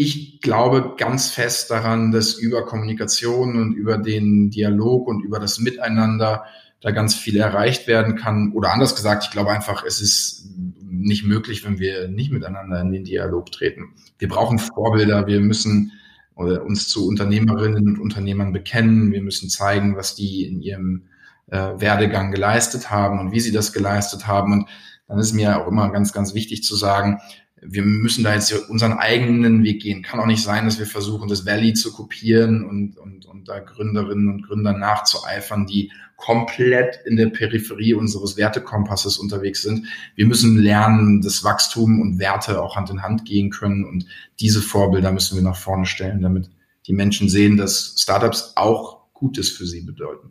ich 0.00 0.40
glaube 0.40 0.94
ganz 0.96 1.28
fest 1.28 1.72
daran, 1.72 2.12
dass 2.12 2.34
über 2.34 2.64
Kommunikation 2.64 3.60
und 3.60 3.74
über 3.74 3.98
den 3.98 4.48
Dialog 4.48 5.08
und 5.08 5.24
über 5.24 5.40
das 5.40 5.58
Miteinander 5.58 6.44
da 6.80 6.92
ganz 6.92 7.16
viel 7.16 7.36
erreicht 7.36 7.88
werden 7.88 8.14
kann. 8.14 8.52
Oder 8.52 8.72
anders 8.72 8.94
gesagt, 8.94 9.24
ich 9.24 9.32
glaube 9.32 9.50
einfach, 9.50 9.84
es 9.84 10.00
ist 10.00 10.50
nicht 10.88 11.24
möglich, 11.24 11.64
wenn 11.64 11.80
wir 11.80 12.06
nicht 12.06 12.30
miteinander 12.30 12.80
in 12.80 12.92
den 12.92 13.02
Dialog 13.02 13.50
treten. 13.50 13.92
Wir 14.20 14.28
brauchen 14.28 14.60
Vorbilder, 14.60 15.26
wir 15.26 15.40
müssen 15.40 15.90
uns 16.36 16.86
zu 16.86 17.08
Unternehmerinnen 17.08 17.88
und 17.88 17.98
Unternehmern 17.98 18.52
bekennen, 18.52 19.10
wir 19.10 19.22
müssen 19.22 19.50
zeigen, 19.50 19.96
was 19.96 20.14
die 20.14 20.44
in 20.44 20.62
ihrem 20.62 21.08
äh, 21.48 21.72
Werdegang 21.80 22.30
geleistet 22.30 22.88
haben 22.88 23.18
und 23.18 23.32
wie 23.32 23.40
sie 23.40 23.50
das 23.50 23.72
geleistet 23.72 24.28
haben. 24.28 24.52
Und 24.52 24.68
dann 25.08 25.18
ist 25.18 25.32
mir 25.32 25.60
auch 25.60 25.66
immer 25.66 25.90
ganz, 25.90 26.12
ganz 26.12 26.34
wichtig 26.34 26.62
zu 26.62 26.76
sagen, 26.76 27.18
wir 27.62 27.82
müssen 27.82 28.24
da 28.24 28.34
jetzt 28.34 28.52
unseren 28.68 28.94
eigenen 28.94 29.64
Weg 29.64 29.82
gehen. 29.82 30.02
Kann 30.02 30.20
auch 30.20 30.26
nicht 30.26 30.42
sein, 30.42 30.64
dass 30.64 30.78
wir 30.78 30.86
versuchen, 30.86 31.28
das 31.28 31.46
Valley 31.46 31.74
zu 31.74 31.92
kopieren 31.92 32.64
und, 32.64 32.96
und, 32.96 33.26
und 33.26 33.48
da 33.48 33.58
Gründerinnen 33.58 34.28
und 34.28 34.46
Gründer 34.46 34.72
nachzueifern, 34.72 35.66
die 35.66 35.90
komplett 36.16 37.00
in 37.06 37.16
der 37.16 37.26
Peripherie 37.26 37.94
unseres 37.94 38.36
Wertekompasses 38.36 39.18
unterwegs 39.18 39.62
sind. 39.62 39.86
Wir 40.16 40.26
müssen 40.26 40.58
lernen, 40.58 41.22
dass 41.22 41.44
Wachstum 41.44 42.00
und 42.00 42.18
Werte 42.18 42.62
auch 42.62 42.76
Hand 42.76 42.90
in 42.90 43.02
Hand 43.02 43.24
gehen 43.24 43.50
können 43.50 43.84
und 43.84 44.06
diese 44.40 44.60
Vorbilder 44.60 45.12
müssen 45.12 45.36
wir 45.36 45.44
nach 45.44 45.56
vorne 45.56 45.86
stellen, 45.86 46.22
damit 46.22 46.50
die 46.86 46.92
Menschen 46.92 47.28
sehen, 47.28 47.56
dass 47.56 47.94
Startups 47.98 48.52
auch 48.56 48.98
Gutes 49.12 49.50
für 49.50 49.66
sie 49.66 49.82
bedeuten. 49.82 50.30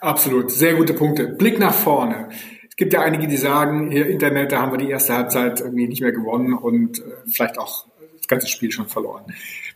Absolut, 0.00 0.50
sehr 0.50 0.74
gute 0.74 0.94
Punkte. 0.94 1.26
Blick 1.26 1.58
nach 1.58 1.74
vorne 1.74 2.28
gibt 2.78 2.92
ja 2.94 3.02
einige, 3.02 3.26
die 3.26 3.36
sagen, 3.36 3.90
hier 3.90 4.06
Internet, 4.06 4.52
da 4.52 4.62
haben 4.62 4.72
wir 4.72 4.78
die 4.78 4.90
erste 4.90 5.12
Halbzeit 5.12 5.60
irgendwie 5.60 5.88
nicht 5.88 6.00
mehr 6.00 6.12
gewonnen 6.12 6.54
und 6.54 7.00
äh, 7.00 7.02
vielleicht 7.30 7.58
auch 7.58 7.86
das 8.16 8.28
ganze 8.28 8.46
Spiel 8.46 8.70
schon 8.70 8.86
verloren. 8.86 9.24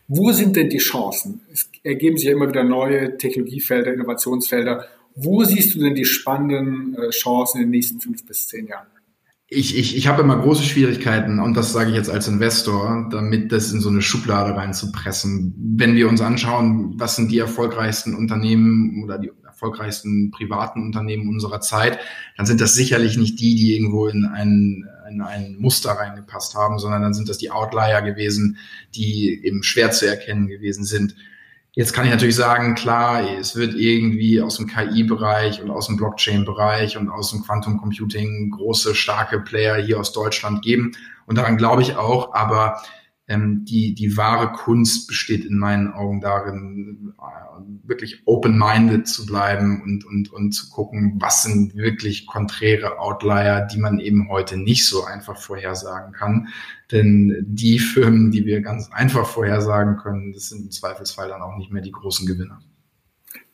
Wo 0.09 0.31
sind 0.33 0.57
denn 0.57 0.71
die 0.71 0.79
Chancen? 0.79 1.43
Es 1.53 1.69
ergeben 1.83 2.17
sich 2.17 2.27
ja 2.27 2.33
immer 2.33 2.49
wieder 2.49 2.65
neue 2.65 3.19
Technologiefelder, 3.19 3.93
Innovationsfelder. 3.93 4.87
Wo 5.15 5.43
siehst 5.45 5.75
du 5.75 5.81
denn 5.81 5.95
die 5.95 6.05
spannenden 6.05 6.97
äh, 6.97 7.11
Chancen 7.11 7.59
in 7.59 7.67
den 7.67 7.71
nächsten 7.71 8.01
fünf 8.01 8.25
bis 8.25 8.47
zehn 8.47 8.69
Jahren? 8.69 8.87
Ich, 9.49 9.77
ich, 9.77 9.97
ich 9.97 10.07
habe 10.07 10.23
immer 10.23 10.39
große 10.39 10.63
Schwierigkeiten, 10.63 11.41
und 11.41 11.55
das 11.57 11.73
sage 11.73 11.91
ich 11.91 11.97
jetzt 11.97 12.09
als 12.09 12.27
Investor, 12.27 13.09
damit 13.11 13.53
das 13.53 13.71
in 13.73 13.81
so 13.81 13.91
eine 13.91 14.01
Schublade 14.01 14.57
reinzupressen. 14.57 15.55
Wenn 15.77 15.95
wir 15.95 16.09
uns 16.09 16.23
anschauen, 16.23 16.95
was 16.97 17.17
sind 17.17 17.31
die 17.31 17.39
erfolgreichsten 17.39 18.15
Unternehmen 18.15 19.03
oder 19.05 19.19
die 19.19 19.29
erfolgreichsten 19.63 20.31
privaten 20.31 20.83
Unternehmen 20.83 21.29
unserer 21.29 21.61
Zeit, 21.61 22.01
dann 22.37 22.47
sind 22.47 22.61
das 22.61 22.75
sicherlich 22.75 23.17
nicht 23.17 23.39
die, 23.41 23.55
die 23.55 23.75
irgendwo 23.77 24.09
in 24.09 24.25
ein, 24.25 24.89
in 25.09 25.21
ein 25.21 25.57
Muster 25.59 25.93
reingepasst 25.93 26.55
haben, 26.55 26.79
sondern 26.79 27.03
dann 27.03 27.15
sind 27.15 27.29
das 27.29 27.39
die 27.39 27.51
Outlier 27.51 28.03
gewesen, 28.03 28.59
die 28.95 29.45
eben 29.45 29.63
schwer 29.63 29.93
zu 29.93 30.07
erkennen 30.07 30.49
gewesen 30.49 30.85
sind. 30.85 31.15
Jetzt 31.75 31.95
kann 31.95 32.05
ich 32.05 32.11
natürlich 32.11 32.37
sagen, 32.37 32.75
klar, 32.75 33.27
es 33.39 33.57
wird 33.57 33.75
irgendwie 33.75 34.43
aus 34.43 34.59
dem 34.59 34.67
KI-Bereich 34.67 35.63
und 35.63 35.71
aus 35.71 35.87
dem 35.87 35.97
Blockchain-Bereich 35.97 36.99
und 36.99 37.09
aus 37.09 37.31
dem 37.31 37.43
Quantum 37.43 37.79
Computing 37.79 38.51
große, 38.51 38.95
starke 38.95 39.41
Player 39.41 39.77
hier 39.77 39.99
aus 39.99 40.13
Deutschland 40.13 40.63
geben. 40.63 40.93
Und 41.25 41.39
daran 41.39 41.57
glaube 41.57 41.81
ich 41.81 41.97
auch, 41.97 42.35
aber 42.35 42.83
ähm, 43.29 43.65
die, 43.65 43.95
die 43.95 44.17
wahre 44.17 44.53
Kunst 44.53 45.07
besteht 45.07 45.45
in 45.45 45.57
meinen 45.57 45.93
Augen 45.93 46.21
darin, 46.21 47.15
äh, 47.19 47.89
wirklich 47.89 48.23
open-minded 48.27 49.07
zu 49.07 49.27
bleiben 49.27 49.81
und, 49.83 50.05
und, 50.05 50.33
und 50.33 50.53
zu 50.53 50.71
gucken, 50.71 51.17
was 51.21 51.45
sind 51.45 51.77
wirklich 51.77 52.27
konträre 52.27 52.99
Outlier, 52.99 53.69
die 53.73 53.79
man 53.79 54.01
eben 54.01 54.29
heute 54.29 54.57
nicht 54.57 54.87
so 54.87 55.05
einfach 55.05 55.37
vorhersagen 55.37 56.13
kann. 56.13 56.49
Denn 56.91 57.45
die 57.47 57.79
Firmen, 57.79 58.33
die 58.33 58.45
wir 58.45 58.61
ganz 58.61 58.91
einfach 58.91 59.27
vorhersagen 59.27 59.99
können, 59.99 60.33
das 60.33 60.49
sind 60.49 60.65
im 60.65 60.71
Zweifelsfall 60.71 61.29
dann 61.29 61.43
auch 61.43 61.57
nicht 61.57 61.73
mehr 61.73 61.83
die 61.83 61.93
großen 61.93 62.27
Gewinner. 62.27 62.61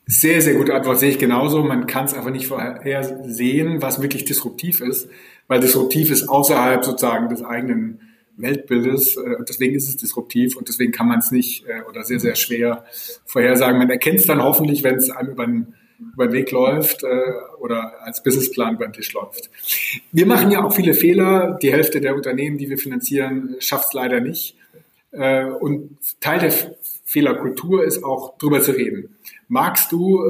Sehr, 0.07 0.41
sehr 0.41 0.55
gute 0.55 0.75
Antwort, 0.75 0.99
sehe 0.99 1.11
ich 1.11 1.19
genauso. 1.19 1.63
Man 1.63 1.87
kann 1.87 2.07
es 2.07 2.15
einfach 2.15 2.31
nicht 2.31 2.47
vorhersehen, 2.47 3.83
was 3.83 4.01
wirklich 4.01 4.25
disruptiv 4.25 4.81
ist, 4.81 5.11
weil 5.49 5.61
disruptiv 5.61 6.11
ist 6.11 6.31
außerhalb 6.31 6.83
sozusagen 6.83 7.29
des 7.29 7.45
eigenen 7.45 8.01
Weltbildes. 8.39 9.17
Äh, 9.17 9.37
und 9.37 9.49
deswegen 9.49 9.75
ist 9.75 9.89
es 9.89 9.97
disruptiv 9.97 10.57
und 10.57 10.69
deswegen 10.69 10.93
kann 10.93 11.09
man 11.09 11.19
es 11.19 11.31
nicht 11.31 11.67
äh, 11.67 11.83
oder 11.89 12.05
sehr, 12.05 12.21
sehr 12.21 12.35
schwer 12.35 12.85
vorhersagen. 13.27 13.79
Man 13.79 13.91
erkennt 13.91 14.21
es 14.21 14.27
dann 14.27 14.43
hoffentlich, 14.43 14.83
wenn 14.85 14.97
es 14.97 15.11
einem 15.11 15.31
über 15.31 15.47
den, 15.47 15.75
über 16.15 16.27
den 16.29 16.33
Weg 16.33 16.51
läuft 16.51 17.03
äh, 17.03 17.09
oder 17.61 18.03
als 18.03 18.23
Businessplan 18.23 18.77
über 18.77 18.87
den 18.87 18.93
Tisch 18.93 19.13
läuft. 19.13 19.51
Wir 20.13 20.27
machen 20.27 20.51
ja 20.51 20.65
auch 20.65 20.75
viele 20.75 20.95
Fehler. 20.95 21.59
Die 21.61 21.73
Hälfte 21.73 22.01
der 22.01 22.15
Unternehmen, 22.15 22.59
die 22.59 22.71
wir 22.71 22.79
finanzieren, 22.79 23.57
schafft 23.59 23.87
es 23.87 23.93
leider 23.93 24.21
nicht. 24.21 24.57
Und 25.11 25.97
Teil 26.21 26.39
der 26.39 26.53
Fehlerkultur 27.05 27.83
ist 27.83 28.05
auch 28.05 28.37
drüber 28.37 28.61
zu 28.61 28.73
reden. 28.73 29.17
Magst 29.49 29.91
du 29.91 30.23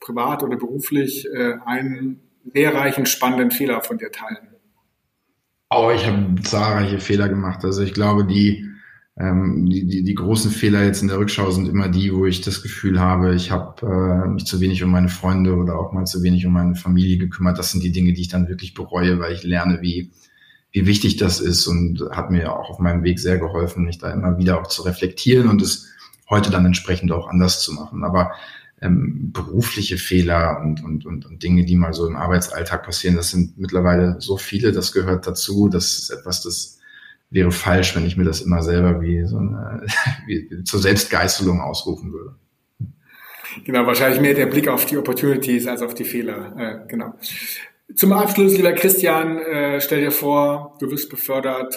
privat 0.00 0.42
oder 0.42 0.56
beruflich 0.56 1.28
einen 1.66 2.20
lehrreichen, 2.50 3.04
spannenden 3.04 3.50
Fehler 3.50 3.82
von 3.82 3.98
dir 3.98 4.10
teilen? 4.10 4.55
Oh, 5.70 5.90
ich 5.94 6.06
habe 6.06 6.40
zahlreiche 6.42 7.00
Fehler 7.00 7.28
gemacht. 7.28 7.64
Also 7.64 7.82
ich 7.82 7.92
glaube, 7.92 8.24
die, 8.24 8.64
ähm, 9.18 9.66
die, 9.68 9.86
die, 9.86 10.04
die 10.04 10.14
großen 10.14 10.50
Fehler 10.50 10.84
jetzt 10.84 11.02
in 11.02 11.08
der 11.08 11.18
Rückschau 11.18 11.50
sind 11.50 11.68
immer 11.68 11.88
die, 11.88 12.14
wo 12.14 12.24
ich 12.24 12.40
das 12.40 12.62
Gefühl 12.62 13.00
habe, 13.00 13.34
ich 13.34 13.50
habe 13.50 13.84
äh, 13.84 14.28
mich 14.28 14.46
zu 14.46 14.60
wenig 14.60 14.84
um 14.84 14.90
meine 14.90 15.08
Freunde 15.08 15.56
oder 15.56 15.78
auch 15.78 15.92
mal 15.92 16.04
zu 16.04 16.22
wenig 16.22 16.46
um 16.46 16.52
meine 16.52 16.76
Familie 16.76 17.18
gekümmert. 17.18 17.58
Das 17.58 17.72
sind 17.72 17.82
die 17.82 17.90
Dinge, 17.92 18.12
die 18.12 18.20
ich 18.22 18.28
dann 18.28 18.48
wirklich 18.48 18.74
bereue, 18.74 19.18
weil 19.18 19.32
ich 19.32 19.42
lerne, 19.42 19.82
wie, 19.82 20.12
wie 20.70 20.86
wichtig 20.86 21.16
das 21.16 21.40
ist 21.40 21.66
und 21.66 22.00
hat 22.12 22.30
mir 22.30 22.52
auch 22.52 22.70
auf 22.70 22.78
meinem 22.78 23.02
Weg 23.02 23.18
sehr 23.18 23.38
geholfen, 23.38 23.84
mich 23.84 23.98
da 23.98 24.12
immer 24.12 24.38
wieder 24.38 24.60
auch 24.60 24.68
zu 24.68 24.82
reflektieren 24.82 25.48
und 25.48 25.62
es 25.62 25.88
heute 26.30 26.50
dann 26.50 26.66
entsprechend 26.66 27.10
auch 27.10 27.28
anders 27.28 27.60
zu 27.62 27.72
machen. 27.72 28.04
Aber 28.04 28.32
ähm, 28.80 29.32
berufliche 29.32 29.96
Fehler 29.96 30.60
und, 30.62 30.84
und, 30.84 31.06
und, 31.06 31.26
und 31.26 31.42
Dinge, 31.42 31.64
die 31.64 31.76
mal 31.76 31.92
so 31.92 32.06
im 32.06 32.16
Arbeitsalltag 32.16 32.84
passieren, 32.84 33.16
das 33.16 33.30
sind 33.30 33.58
mittlerweile 33.58 34.16
so 34.20 34.36
viele, 34.36 34.72
das 34.72 34.92
gehört 34.92 35.26
dazu. 35.26 35.68
Das 35.68 35.98
ist 35.98 36.10
etwas, 36.10 36.42
das 36.42 36.78
wäre 37.30 37.50
falsch, 37.50 37.96
wenn 37.96 38.06
ich 38.06 38.16
mir 38.16 38.24
das 38.24 38.40
immer 38.40 38.62
selber 38.62 39.00
wie 39.00 39.24
so 39.24 39.38
eine 39.38 39.86
wie, 40.26 40.62
zur 40.64 40.80
Selbstgeißelung 40.80 41.60
ausrufen 41.60 42.12
würde. 42.12 42.36
Genau, 43.64 43.86
wahrscheinlich 43.86 44.20
mehr 44.20 44.34
der 44.34 44.46
Blick 44.46 44.68
auf 44.68 44.84
die 44.84 44.98
Opportunities 44.98 45.66
als 45.66 45.80
auf 45.80 45.94
die 45.94 46.04
Fehler. 46.04 46.54
Äh, 46.58 46.88
genau. 46.88 47.14
Zum 47.94 48.12
Abschluss, 48.12 48.56
lieber 48.56 48.72
Christian, 48.72 49.38
äh, 49.38 49.80
stell 49.80 50.00
dir 50.00 50.10
vor, 50.10 50.76
du 50.80 50.90
wirst 50.90 51.08
befördert 51.08 51.74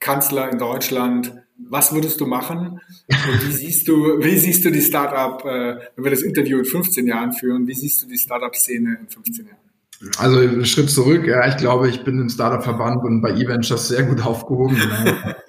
Kanzler 0.00 0.50
in 0.50 0.58
Deutschland. 0.58 1.32
Was 1.58 1.94
würdest 1.94 2.20
du 2.20 2.26
machen? 2.26 2.80
Und 3.08 3.46
wie 3.46 3.52
siehst 3.52 3.88
du, 3.88 4.18
wie 4.20 4.36
siehst 4.38 4.64
du 4.64 4.70
die 4.70 4.82
Startup, 4.82 5.42
äh, 5.44 5.78
wenn 5.96 6.04
wir 6.04 6.10
das 6.10 6.22
Interview 6.22 6.58
in 6.58 6.64
15 6.64 7.06
Jahren 7.06 7.32
führen, 7.32 7.66
wie 7.66 7.74
siehst 7.74 8.02
du 8.02 8.06
die 8.06 8.18
Startup-Szene 8.18 8.98
in 9.00 9.08
15 9.08 9.46
Jahren? 9.46 9.66
Also 10.18 10.40
einen 10.40 10.66
Schritt 10.66 10.90
zurück, 10.90 11.26
ja, 11.26 11.48
ich 11.48 11.56
glaube, 11.56 11.88
ich 11.88 12.04
bin 12.04 12.20
im 12.20 12.28
Startup-Verband 12.28 13.02
und 13.02 13.22
bei 13.22 13.30
eVentures 13.30 13.88
sehr 13.88 14.02
gut 14.02 14.24
aufgehoben, 14.24 14.76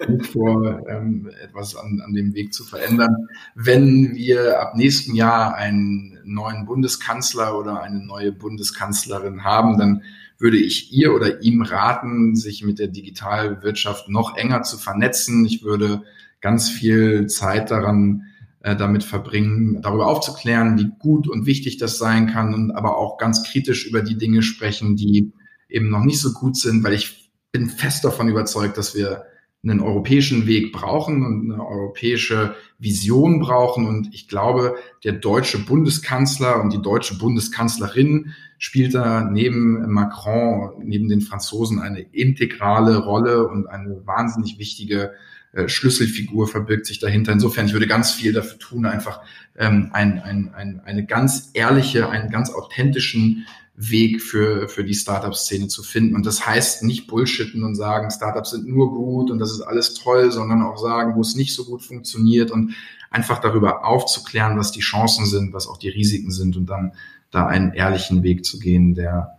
nicht 0.08 0.26
vor, 0.32 0.80
ähm, 0.88 1.30
etwas 1.42 1.76
an, 1.76 2.00
an 2.04 2.14
dem 2.14 2.32
Weg 2.32 2.54
zu 2.54 2.64
verändern. 2.64 3.28
Wenn 3.54 4.14
wir 4.14 4.60
ab 4.60 4.74
nächsten 4.74 5.14
Jahr 5.14 5.54
einen 5.54 6.18
neuen 6.24 6.64
Bundeskanzler 6.64 7.58
oder 7.58 7.82
eine 7.82 7.98
neue 7.98 8.32
Bundeskanzlerin 8.32 9.44
haben, 9.44 9.76
dann 9.78 10.02
würde 10.38 10.56
ich 10.56 10.92
ihr 10.92 11.14
oder 11.14 11.42
ihm 11.42 11.62
raten, 11.62 12.36
sich 12.36 12.62
mit 12.64 12.78
der 12.78 12.88
Digitalwirtschaft 12.88 14.08
noch 14.08 14.36
enger 14.36 14.62
zu 14.62 14.78
vernetzen. 14.78 15.44
Ich 15.44 15.62
würde 15.62 16.02
ganz 16.40 16.68
viel 16.68 17.26
Zeit 17.26 17.70
daran 17.70 18.22
äh, 18.60 18.76
damit 18.76 19.02
verbringen, 19.02 19.82
darüber 19.82 20.06
aufzuklären, 20.06 20.78
wie 20.78 20.90
gut 20.98 21.28
und 21.28 21.46
wichtig 21.46 21.78
das 21.78 21.98
sein 21.98 22.28
kann 22.28 22.54
und 22.54 22.70
aber 22.70 22.96
auch 22.96 23.18
ganz 23.18 23.42
kritisch 23.42 23.86
über 23.86 24.02
die 24.02 24.16
Dinge 24.16 24.42
sprechen, 24.42 24.96
die 24.96 25.32
eben 25.68 25.90
noch 25.90 26.04
nicht 26.04 26.20
so 26.20 26.32
gut 26.32 26.56
sind, 26.56 26.84
weil 26.84 26.94
ich 26.94 27.32
bin 27.50 27.68
fest 27.68 28.04
davon 28.04 28.28
überzeugt, 28.28 28.78
dass 28.78 28.94
wir 28.94 29.24
einen 29.64 29.80
europäischen 29.80 30.46
Weg 30.46 30.72
brauchen 30.72 31.24
und 31.24 31.50
eine 31.50 31.66
europäische 31.66 32.54
Vision 32.78 33.40
brauchen. 33.40 33.86
Und 33.86 34.14
ich 34.14 34.28
glaube, 34.28 34.76
der 35.04 35.12
deutsche 35.12 35.58
Bundeskanzler 35.58 36.62
und 36.62 36.72
die 36.72 36.82
deutsche 36.82 37.18
Bundeskanzlerin 37.18 38.34
spielt 38.58 38.94
da 38.94 39.22
neben 39.22 39.90
Macron, 39.92 40.72
neben 40.84 41.08
den 41.08 41.20
Franzosen 41.20 41.80
eine 41.80 42.00
integrale 42.00 42.98
Rolle 42.98 43.48
und 43.48 43.66
eine 43.66 44.06
wahnsinnig 44.06 44.58
wichtige 44.58 45.12
äh, 45.52 45.68
Schlüsselfigur 45.68 46.46
verbirgt 46.46 46.86
sich 46.86 46.98
dahinter. 46.98 47.32
Insofern, 47.32 47.66
ich 47.66 47.72
würde 47.72 47.86
ganz 47.86 48.12
viel 48.12 48.32
dafür 48.32 48.58
tun, 48.58 48.86
einfach 48.86 49.20
ähm, 49.56 49.90
ein, 49.92 50.20
ein, 50.20 50.54
ein, 50.54 50.80
eine 50.84 51.06
ganz 51.06 51.50
ehrliche, 51.54 52.10
einen 52.10 52.30
ganz 52.30 52.50
authentischen 52.50 53.46
Weg 53.80 54.20
für, 54.20 54.68
für 54.68 54.82
die 54.82 54.94
Startup-Szene 54.94 55.68
zu 55.68 55.84
finden. 55.84 56.16
Und 56.16 56.26
das 56.26 56.44
heißt 56.44 56.82
nicht 56.82 57.06
bullshitten 57.06 57.62
und 57.62 57.76
sagen, 57.76 58.10
Startups 58.10 58.50
sind 58.50 58.66
nur 58.66 58.92
gut 58.92 59.30
und 59.30 59.38
das 59.38 59.52
ist 59.52 59.60
alles 59.60 59.94
toll, 59.94 60.32
sondern 60.32 60.62
auch 60.62 60.78
sagen, 60.78 61.14
wo 61.14 61.20
es 61.20 61.36
nicht 61.36 61.54
so 61.54 61.64
gut 61.64 61.82
funktioniert 61.82 62.50
und 62.50 62.74
einfach 63.10 63.38
darüber 63.38 63.86
aufzuklären, 63.86 64.58
was 64.58 64.72
die 64.72 64.80
Chancen 64.80 65.26
sind, 65.26 65.52
was 65.52 65.68
auch 65.68 65.76
die 65.76 65.90
Risiken 65.90 66.32
sind 66.32 66.56
und 66.56 66.66
dann 66.66 66.92
da 67.30 67.46
einen 67.46 67.72
ehrlichen 67.72 68.24
Weg 68.24 68.44
zu 68.44 68.58
gehen, 68.58 68.96
der, 68.96 69.38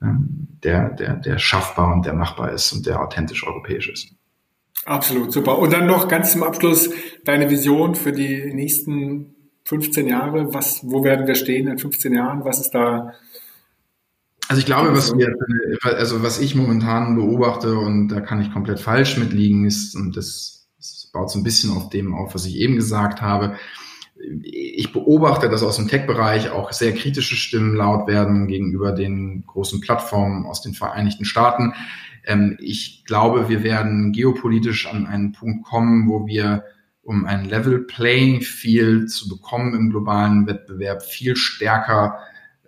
ähm, 0.00 0.46
der, 0.62 0.90
der, 0.90 1.16
der 1.16 1.38
schaffbar 1.38 1.92
und 1.92 2.06
der 2.06 2.14
machbar 2.14 2.52
ist 2.52 2.72
und 2.72 2.86
der 2.86 3.00
authentisch 3.00 3.44
europäisch 3.44 3.88
ist. 3.88 4.12
Absolut, 4.84 5.32
super. 5.32 5.58
Und 5.58 5.72
dann 5.72 5.86
noch 5.86 6.06
ganz 6.06 6.32
zum 6.32 6.44
Abschluss 6.44 6.90
deine 7.24 7.50
Vision 7.50 7.96
für 7.96 8.12
die 8.12 8.52
nächsten 8.54 9.34
15 9.64 10.06
Jahre. 10.06 10.54
Was, 10.54 10.80
wo 10.84 11.02
werden 11.02 11.26
wir 11.26 11.34
stehen 11.34 11.66
in 11.66 11.78
15 11.78 12.14
Jahren? 12.14 12.44
Was 12.44 12.60
ist 12.60 12.70
da? 12.70 13.12
Also 14.52 14.60
ich 14.60 14.66
glaube, 14.66 14.94
was 14.94 15.16
wir, 15.16 15.34
also 15.82 16.22
was 16.22 16.38
ich 16.38 16.54
momentan 16.54 17.14
beobachte 17.14 17.74
und 17.74 18.08
da 18.08 18.20
kann 18.20 18.42
ich 18.42 18.52
komplett 18.52 18.80
falsch 18.80 19.16
mitliegen, 19.16 19.64
ist, 19.64 19.96
und 19.96 20.14
das, 20.14 20.68
das 20.76 21.08
baut 21.10 21.30
so 21.30 21.38
ein 21.38 21.42
bisschen 21.42 21.70
auf 21.74 21.88
dem 21.88 22.14
auf, 22.14 22.34
was 22.34 22.44
ich 22.44 22.56
eben 22.56 22.76
gesagt 22.76 23.22
habe. 23.22 23.56
Ich 24.42 24.92
beobachte, 24.92 25.48
dass 25.48 25.62
aus 25.62 25.76
dem 25.76 25.88
Tech-Bereich 25.88 26.50
auch 26.50 26.70
sehr 26.70 26.92
kritische 26.92 27.34
Stimmen 27.34 27.74
laut 27.74 28.06
werden 28.08 28.46
gegenüber 28.46 28.92
den 28.92 29.42
großen 29.46 29.80
Plattformen 29.80 30.44
aus 30.44 30.60
den 30.60 30.74
Vereinigten 30.74 31.24
Staaten 31.24 31.72
ähm, 32.24 32.58
ich 32.60 33.06
glaube, 33.06 33.48
wir 33.48 33.64
werden 33.64 34.12
geopolitisch 34.12 34.86
an 34.86 35.06
einen 35.06 35.32
Punkt 35.32 35.64
kommen, 35.64 36.10
wo 36.10 36.26
wir 36.26 36.64
um 37.02 37.24
ein 37.24 37.46
Level 37.46 37.80
Playing 37.80 38.42
Field 38.42 39.10
zu 39.10 39.30
bekommen 39.30 39.74
im 39.74 39.88
globalen 39.88 40.46
Wettbewerb 40.46 41.02
viel 41.02 41.36
stärker 41.36 42.18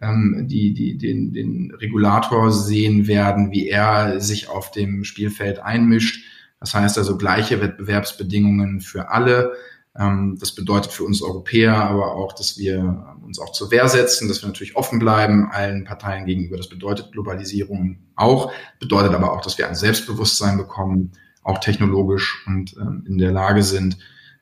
ähm, 0.04 0.46
die, 0.48 0.74
die, 0.74 0.98
den, 0.98 1.32
den 1.32 1.72
Regulator 1.72 2.52
sehen 2.52 3.06
werden, 3.06 3.50
wie 3.50 3.68
er 3.68 4.20
sich 4.20 4.48
auf 4.48 4.70
dem 4.70 5.04
Spielfeld 5.04 5.58
einmischt. 5.60 6.24
Das 6.60 6.74
heißt 6.74 6.98
also 6.98 7.16
gleiche 7.16 7.60
Wettbewerbsbedingungen 7.60 8.80
für 8.80 9.10
alle. 9.10 9.52
Ähm, 9.98 10.36
das 10.38 10.54
bedeutet 10.54 10.92
für 10.92 11.04
uns 11.04 11.22
Europäer 11.22 11.74
aber 11.74 12.14
auch, 12.14 12.32
dass 12.32 12.58
wir 12.58 13.16
uns 13.24 13.38
auch 13.38 13.52
zur 13.52 13.70
Wehr 13.70 13.88
setzen, 13.88 14.28
dass 14.28 14.42
wir 14.42 14.48
natürlich 14.48 14.76
offen 14.76 14.98
bleiben 14.98 15.48
allen 15.50 15.84
Parteien 15.84 16.26
gegenüber. 16.26 16.56
Das 16.56 16.68
bedeutet 16.68 17.12
Globalisierung 17.12 17.98
auch, 18.16 18.52
bedeutet 18.80 19.14
aber 19.14 19.32
auch, 19.32 19.40
dass 19.40 19.58
wir 19.58 19.68
ein 19.68 19.74
Selbstbewusstsein 19.74 20.56
bekommen, 20.56 21.12
auch 21.42 21.58
technologisch 21.58 22.44
und 22.46 22.76
ähm, 22.80 23.04
in 23.06 23.18
der 23.18 23.32
Lage 23.32 23.62
sind, 23.62 23.98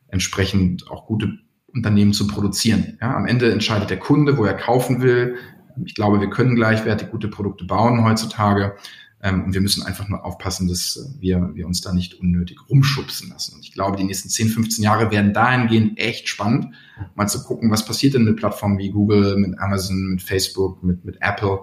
entsprechend 0.09 0.90
auch 0.90 1.07
gute 1.07 1.38
Unternehmen 1.75 2.12
zu 2.12 2.27
produzieren. 2.27 2.98
Ja, 3.01 3.16
am 3.16 3.27
Ende 3.27 3.51
entscheidet 3.51 3.90
der 3.90 3.98
Kunde, 3.98 4.37
wo 4.37 4.44
er 4.44 4.55
kaufen 4.55 5.03
will. 5.03 5.37
Ich 5.85 5.94
glaube, 5.94 6.20
wir 6.20 6.30
können 6.30 6.54
gleichwertig 6.54 7.11
gute 7.11 7.28
Produkte 7.28 7.64
bauen 7.64 8.04
heutzutage. 8.04 8.76
Ähm, 9.22 9.44
und 9.44 9.54
wir 9.54 9.61
müssen 9.61 9.85
einfach 9.85 10.08
nur 10.08 10.24
aufpassen, 10.24 10.68
dass 10.68 11.14
wir, 11.20 11.50
wir 11.54 11.66
uns 11.66 11.80
da 11.80 11.92
nicht 11.92 12.14
unnötig 12.14 12.58
rumschubsen 12.68 13.30
lassen. 13.30 13.54
Und 13.54 13.61
ich 13.61 13.72
glaube, 13.72 13.96
die 13.96 14.04
nächsten 14.04 14.28
10, 14.28 14.48
15 14.48 14.85
Jahre 14.85 15.11
werden 15.11 15.32
dahingehend 15.32 15.98
echt 15.98 16.28
spannend, 16.28 16.74
mal 17.14 17.28
zu 17.28 17.44
gucken, 17.44 17.70
was 17.70 17.85
passiert 17.85 18.14
denn 18.14 18.24
mit 18.24 18.37
Plattformen 18.37 18.78
wie 18.78 18.90
Google, 18.90 19.37
mit 19.37 19.58
Amazon, 19.61 20.11
mit 20.11 20.22
Facebook, 20.22 20.82
mit, 20.82 21.04
mit 21.04 21.18
Apple, 21.20 21.61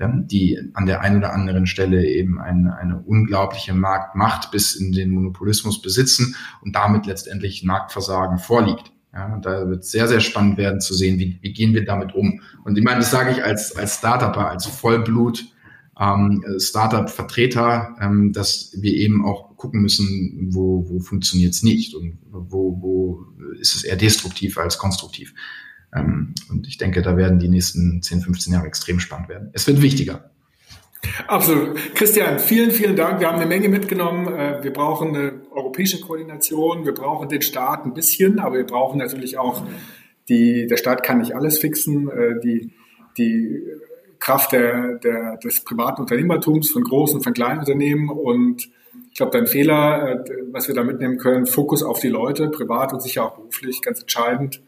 die 0.00 0.58
an 0.74 0.86
der 0.86 1.00
einen 1.00 1.18
oder 1.18 1.32
anderen 1.32 1.66
Stelle 1.66 2.06
eben 2.06 2.40
eine, 2.40 2.76
eine 2.76 3.00
unglaubliche 3.00 3.74
Marktmacht 3.74 4.50
bis 4.50 4.74
in 4.74 4.92
den 4.92 5.10
Monopolismus 5.10 5.82
besitzen 5.82 6.36
und 6.62 6.74
damit 6.74 7.06
letztendlich 7.06 7.64
Marktversagen 7.64 8.38
vorliegt. 8.38 8.92
Ja, 9.12 9.34
und 9.34 9.44
da 9.44 9.68
wird 9.68 9.84
sehr, 9.84 10.06
sehr 10.06 10.20
spannend 10.20 10.56
werden 10.56 10.80
zu 10.80 10.94
sehen, 10.94 11.18
wie, 11.18 11.38
wie 11.40 11.52
gehen 11.52 11.74
wir 11.74 11.84
damit 11.84 12.14
um. 12.14 12.40
Und 12.64 12.78
ich 12.78 12.84
meine, 12.84 13.00
das 13.00 13.10
sage 13.10 13.32
ich 13.32 13.42
als, 13.42 13.76
als 13.76 13.98
Startupper, 13.98 14.48
als 14.48 14.66
Vollblut 14.66 15.44
ähm, 15.98 16.44
Startup-Vertreter, 16.58 17.96
ähm, 18.00 18.32
dass 18.32 18.72
wir 18.76 18.94
eben 18.94 19.24
auch 19.24 19.56
gucken 19.56 19.82
müssen, 19.82 20.48
wo, 20.50 20.88
wo 20.88 21.00
funktioniert 21.00 21.52
es 21.52 21.62
nicht 21.62 21.94
und 21.94 22.18
wo, 22.30 22.80
wo 22.80 23.26
ist 23.58 23.74
es 23.74 23.84
eher 23.84 23.96
destruktiv 23.96 24.56
als 24.56 24.78
konstruktiv. 24.78 25.34
Ähm, 25.94 26.34
und 26.48 26.66
ich 26.66 26.78
denke, 26.78 27.02
da 27.02 27.16
werden 27.16 27.38
die 27.38 27.48
nächsten 27.48 28.02
10, 28.02 28.22
15 28.22 28.52
Jahre 28.52 28.66
extrem 28.66 29.00
spannend 29.00 29.28
werden. 29.28 29.50
Es 29.52 29.66
wird 29.66 29.82
wichtiger. 29.82 30.29
Absolut. 31.26 31.94
Christian, 31.94 32.38
vielen, 32.38 32.70
vielen 32.70 32.96
Dank. 32.96 33.20
Wir 33.20 33.28
haben 33.28 33.36
eine 33.36 33.46
Menge 33.46 33.68
mitgenommen. 33.68 34.26
Äh, 34.28 34.62
wir 34.62 34.72
brauchen 34.72 35.14
eine 35.16 35.32
europäische 35.50 36.00
Koordination. 36.00 36.84
Wir 36.84 36.92
brauchen 36.92 37.28
den 37.28 37.42
Staat 37.42 37.84
ein 37.84 37.94
bisschen, 37.94 38.38
aber 38.38 38.56
wir 38.56 38.66
brauchen 38.66 38.98
natürlich 38.98 39.38
auch 39.38 39.62
die, 40.28 40.66
der 40.66 40.76
Staat 40.76 41.02
kann 41.02 41.18
nicht 41.18 41.34
alles 41.34 41.58
fixen. 41.58 42.08
Äh, 42.08 42.40
die, 42.40 42.72
die 43.16 43.62
Kraft 44.18 44.52
der, 44.52 44.98
der, 44.98 45.38
des 45.38 45.64
privaten 45.64 46.02
Unternehmertums 46.02 46.70
von 46.70 46.84
großen, 46.84 47.22
von 47.22 47.32
kleinen 47.32 47.60
Unternehmen. 47.60 48.10
Und 48.10 48.68
ich 49.10 49.16
glaube, 49.16 49.32
dein 49.32 49.46
Fehler, 49.46 50.24
äh, 50.26 50.32
was 50.52 50.68
wir 50.68 50.74
da 50.74 50.84
mitnehmen 50.84 51.16
können, 51.16 51.46
Fokus 51.46 51.82
auf 51.82 52.00
die 52.00 52.08
Leute, 52.08 52.48
privat 52.48 52.92
und 52.92 53.02
sicher 53.02 53.24
auch 53.24 53.36
beruflich, 53.36 53.80
ganz 53.80 54.02
entscheidend. 54.02 54.62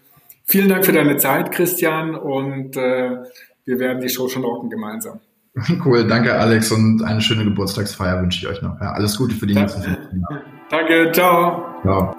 Vielen 0.44 0.70
Dank 0.70 0.84
für 0.84 0.92
deine 0.92 1.18
Zeit, 1.18 1.52
Christian, 1.52 2.16
und 2.16 2.74
wir 2.74 3.30
werden 3.64 4.00
die 4.00 4.08
Show 4.08 4.26
schon 4.26 4.42
rocken 4.42 4.70
gemeinsam. 4.70 5.20
Cool, 5.84 6.06
danke 6.06 6.34
Alex 6.34 6.72
und 6.72 7.02
eine 7.02 7.20
schöne 7.20 7.44
Geburtstagsfeier 7.44 8.22
wünsche 8.22 8.38
ich 8.38 8.48
euch 8.50 8.62
noch. 8.62 8.80
Ja, 8.80 8.92
alles 8.92 9.16
Gute 9.16 9.34
für 9.34 9.46
die 9.46 9.54
nächsten 9.54 9.82
15 9.82 10.20
Jahre. 10.20 10.42
Danke, 10.70 11.12
ciao. 11.12 11.74
Ciao. 11.82 12.16